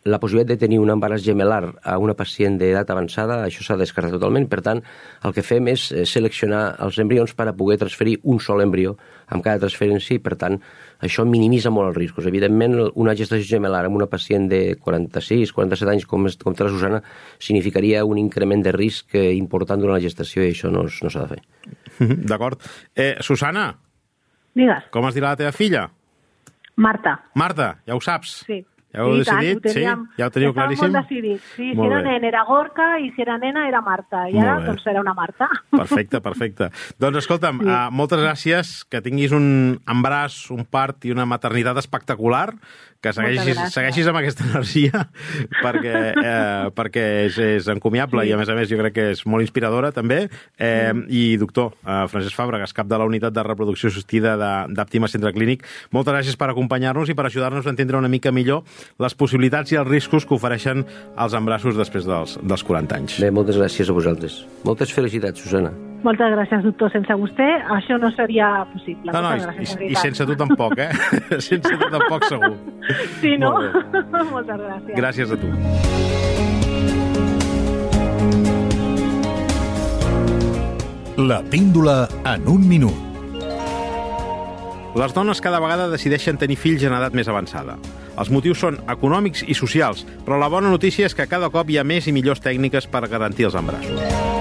la 0.04 0.18
possibilitat 0.18 0.56
de 0.56 0.64
tenir 0.64 0.80
un 0.82 0.90
embaràs 0.90 1.22
gemelar 1.22 1.76
a 1.86 1.94
una 2.02 2.14
pacient 2.18 2.56
d'edat 2.58 2.88
avançada, 2.90 3.38
això 3.46 3.62
s'ha 3.62 3.76
descartat 3.78 4.16
totalment. 4.16 4.48
Per 4.50 4.58
tant, 4.64 4.80
el 5.22 5.34
que 5.36 5.44
fem 5.46 5.68
és 5.70 5.84
seleccionar 6.10 6.62
els 6.82 6.98
embrions 6.98 7.34
per 7.38 7.46
a 7.48 7.54
poder 7.54 7.78
transferir 7.78 8.16
un 8.26 8.40
sol 8.42 8.64
embrió 8.64 8.96
amb 9.28 9.44
cada 9.44 9.62
transferència 9.62 10.16
i, 10.18 10.22
per 10.22 10.34
tant, 10.40 10.58
això 11.06 11.22
minimitza 11.28 11.70
molt 11.70 11.92
els 11.92 12.00
riscos. 12.00 12.26
Evidentment, 12.26 12.74
una 12.98 13.14
gestació 13.18 13.46
gemelar 13.54 13.84
amb 13.86 14.00
una 14.00 14.10
pacient 14.10 14.50
de 14.50 14.60
46, 14.82 15.54
47 15.54 15.94
anys, 15.94 16.08
com, 16.10 16.26
és, 16.26 16.36
com 16.40 16.58
té 16.58 16.66
la 16.66 16.74
Susana, 16.74 17.02
significaria 17.38 18.02
un 18.04 18.18
increment 18.18 18.66
de 18.66 18.74
risc 18.74 19.14
important 19.14 19.80
durant 19.80 20.00
la 20.00 20.02
gestació 20.02 20.42
i 20.42 20.50
això 20.50 20.72
no, 20.74 20.88
no 20.90 21.14
s'ha 21.14 21.28
de 21.28 21.36
fer. 21.36 22.10
D'acord. 22.32 22.58
Eh, 22.98 23.14
Susana, 23.22 23.70
Digues, 24.58 24.88
com 24.92 25.06
es 25.08 25.14
dirà 25.16 25.32
la 25.32 25.38
teva 25.40 25.52
filla? 25.56 25.86
Marta. 26.76 27.18
Marta, 27.34 27.76
ja 27.86 27.94
ho 27.96 28.00
saps? 28.00 28.42
Sí. 28.46 28.62
Ja 28.92 29.06
ho 29.06 29.14
heu 29.14 29.22
tant, 29.24 29.38
decidit? 29.40 29.56
ho 29.56 29.72
teníem, 29.72 30.00
sí? 30.04 30.18
Ja 30.20 30.26
ho 30.28 30.32
teniu 30.34 30.52
claríssim? 30.52 30.90
molt 30.92 31.08
decidit. 31.08 31.40
Sí, 31.54 31.70
si 31.70 31.76
Molt 31.78 31.94
era 31.94 32.02
bé. 32.02 32.10
nen 32.10 32.24
era 32.28 32.42
Gorka 32.44 32.88
i 33.00 33.08
si 33.16 33.22
era 33.24 33.38
nena 33.40 33.62
era 33.68 33.80
Marta. 33.80 34.26
I 34.28 34.36
ara 34.36 34.58
doncs 34.66 34.84
serà 34.84 35.00
una 35.00 35.14
Marta. 35.16 35.48
Perfecte, 35.72 36.20
perfecte. 36.20 36.68
Doncs 37.00 37.22
escolta'm, 37.22 37.62
sí. 37.62 37.70
uh, 37.70 37.88
moltes 37.88 38.20
gràcies, 38.20 38.74
que 38.92 39.00
tinguis 39.00 39.32
un 39.32 39.78
embaràs, 39.88 40.50
un 40.52 40.66
part 40.68 41.08
i 41.08 41.14
una 41.16 41.24
maternitat 41.24 41.80
espectacular, 41.80 42.50
que 43.02 43.12
segueixis, 43.16 43.58
segueixis 43.74 44.08
amb 44.10 44.20
aquesta 44.20 44.46
energia, 44.46 45.02
perquè, 45.64 45.94
eh, 46.14 46.70
perquè 46.76 47.06
és, 47.26 47.38
és 47.58 47.68
encomiable 47.72 48.22
sí. 48.22 48.30
i, 48.30 48.34
a 48.36 48.38
més 48.40 48.52
a 48.52 48.56
més, 48.58 48.70
jo 48.70 48.78
crec 48.78 48.94
que 48.94 49.06
és 49.16 49.24
molt 49.26 49.44
inspiradora, 49.44 49.90
també. 49.94 50.22
Eh, 50.56 50.92
mm. 50.92 51.04
I, 51.10 51.24
doctor, 51.42 51.74
uh, 51.82 52.04
Francesc 52.12 52.38
Fàbregas, 52.38 52.74
cap 52.76 52.88
de 52.90 53.00
la 53.00 53.08
unitat 53.08 53.34
de 53.34 53.44
reproducció 53.46 53.90
assistida 53.90 54.36
de- 54.38 54.74
d'Àptima 54.78 55.10
Centre 55.10 55.34
Clínic, 55.34 55.66
moltes 55.90 56.14
gràcies 56.14 56.38
per 56.38 56.52
acompanyar-nos 56.52 57.10
i 57.10 57.18
per 57.18 57.26
ajudar-nos 57.26 57.66
a 57.66 57.74
entendre 57.74 57.98
una 57.98 58.10
mica 58.12 58.32
millor 58.32 58.62
les 59.02 59.18
possibilitats 59.18 59.74
i 59.74 59.80
els 59.82 59.88
riscos 59.90 60.26
que 60.26 60.38
ofereixen 60.38 60.86
els 61.18 61.34
embrassos 61.34 61.76
després 61.76 62.06
dels, 62.06 62.38
dels 62.42 62.62
40 62.62 63.00
anys. 63.02 63.18
Bé, 63.22 63.32
moltes 63.34 63.58
gràcies 63.58 63.90
a 63.90 63.96
vosaltres. 63.96 64.44
Moltes 64.64 64.94
felicitats, 64.94 65.42
Susana. 65.42 65.91
Moltes 66.02 66.32
gràcies, 66.34 66.64
doctor. 66.66 66.90
Sense 66.92 67.14
vostè 67.18 67.48
això 67.76 67.98
no 68.02 68.10
seria 68.16 68.48
possible. 68.72 69.12
No, 69.14 69.22
no, 69.22 69.30
gràcies, 69.38 69.76
i, 69.78 69.92
i, 69.92 69.98
sense 70.00 70.26
tu 70.26 70.36
tampoc, 70.38 70.74
eh? 70.82 70.90
sense 71.48 71.62
tu 71.62 71.90
tampoc, 71.92 72.26
segur. 72.30 72.56
Sí, 73.20 73.36
no? 73.38 73.54
Moltes 74.34 74.58
gràcies. 74.58 74.96
Gràcies 74.98 75.30
a 75.30 75.38
tu. 75.38 75.52
La 81.22 81.42
píndola 81.46 82.08
en 82.34 82.48
un 82.50 82.66
minut. 82.66 82.98
Les 84.98 85.14
dones 85.14 85.40
cada 85.40 85.60
vegada 85.62 85.86
decideixen 85.88 86.36
tenir 86.36 86.58
fills 86.60 86.82
en 86.84 86.92
edat 86.92 87.14
més 87.16 87.30
avançada. 87.30 87.78
Els 88.18 88.28
motius 88.32 88.60
són 88.60 88.76
econòmics 88.92 89.46
i 89.48 89.56
socials, 89.56 90.02
però 90.26 90.36
la 90.40 90.50
bona 90.52 90.72
notícia 90.72 91.08
és 91.08 91.16
que 91.16 91.28
cada 91.30 91.48
cop 91.54 91.70
hi 91.70 91.78
ha 91.80 91.86
més 91.86 92.10
i 92.10 92.12
millors 92.12 92.44
tècniques 92.44 92.90
per 92.92 93.06
garantir 93.08 93.48
els 93.48 93.56
embarassos. 93.56 94.31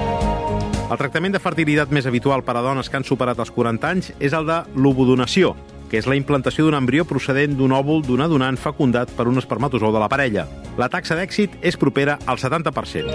El 0.92 1.00
tractament 1.00 1.32
de 1.32 1.40
fertilitat 1.40 1.92
més 1.96 2.04
habitual 2.10 2.42
per 2.44 2.58
a 2.60 2.62
dones 2.66 2.90
que 2.92 2.98
han 3.00 3.06
superat 3.08 3.40
els 3.40 3.52
40 3.56 3.88
anys 3.88 4.10
és 4.20 4.34
el 4.36 4.50
de 4.50 4.58
l'ovodonació, 4.76 5.54
que 5.88 5.96
és 6.02 6.08
la 6.10 6.18
implantació 6.20 6.66
d'un 6.66 6.76
embrió 6.76 7.06
procedent 7.08 7.56
d'un 7.56 7.72
òvul 7.72 8.04
d'un 8.04 8.20
adonant 8.26 8.60
fecundat 8.60 9.14
per 9.16 9.30
un 9.32 9.40
espermatozou 9.40 9.96
de 9.96 10.02
la 10.04 10.12
parella. 10.12 10.44
La 10.76 10.92
taxa 10.92 11.16
d'èxit 11.16 11.56
és 11.64 11.80
propera 11.80 12.18
al 12.28 12.44
70%. 12.44 13.08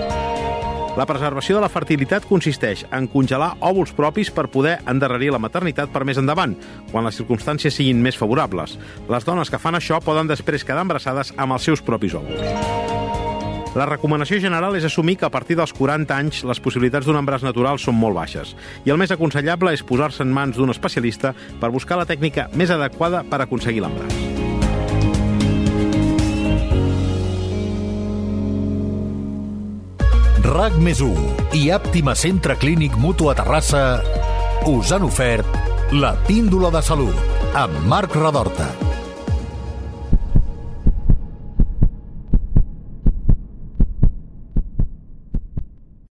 La 0.96 1.04
preservació 1.04 1.58
de 1.58 1.66
la 1.66 1.68
fertilitat 1.68 2.24
consisteix 2.24 2.86
en 2.96 3.10
congelar 3.12 3.52
òvuls 3.60 3.92
propis 3.92 4.32
per 4.32 4.48
poder 4.48 4.78
endarrerir 4.88 5.34
la 5.34 5.42
maternitat 5.44 5.92
per 5.92 6.06
més 6.08 6.16
endavant, 6.16 6.56
quan 6.88 7.04
les 7.04 7.20
circumstàncies 7.20 7.76
siguin 7.76 8.00
més 8.00 8.16
favorables. 8.16 8.78
Les 9.12 9.28
dones 9.28 9.52
que 9.52 9.60
fan 9.60 9.76
això 9.76 10.00
poden 10.00 10.32
després 10.32 10.64
quedar 10.64 10.88
embarassades 10.88 11.36
amb 11.36 11.52
els 11.52 11.68
seus 11.68 11.84
propis 11.84 12.16
òvuls. 12.16 12.95
La 13.76 13.84
recomanació 13.84 14.38
general 14.40 14.72
és 14.78 14.86
assumir 14.88 15.18
que 15.20 15.26
a 15.28 15.32
partir 15.32 15.58
dels 15.58 15.74
40 15.76 16.16
anys 16.16 16.38
les 16.48 16.60
possibilitats 16.64 17.04
d'un 17.04 17.18
embràs 17.20 17.42
natural 17.44 17.76
són 17.76 17.98
molt 18.00 18.16
baixes 18.16 18.54
i 18.88 18.92
el 18.92 18.96
més 18.96 19.12
aconsellable 19.12 19.74
és 19.76 19.84
posar-se 19.84 20.24
en 20.24 20.32
mans 20.32 20.56
d'un 20.56 20.72
especialista 20.72 21.34
per 21.60 21.70
buscar 21.74 21.98
la 22.00 22.06
tècnica 22.08 22.48
més 22.56 22.72
adequada 22.72 23.20
per 23.28 23.42
aconseguir 23.44 23.84
l'embràs. 23.84 24.16
RAC 30.46 30.80
més 30.80 31.02
i 31.52 31.68
Àptima 31.74 32.14
Centre 32.16 32.56
Clínic 32.56 32.96
Mutu 32.96 33.28
a 33.28 33.36
Terrassa 33.36 34.00
us 34.72 34.94
han 34.94 35.04
ofert 35.04 35.92
la 35.92 36.16
píndola 36.24 36.72
de 36.72 36.80
salut 36.80 37.52
amb 37.52 37.84
Marc 37.84 38.16
Radorta. 38.16 38.85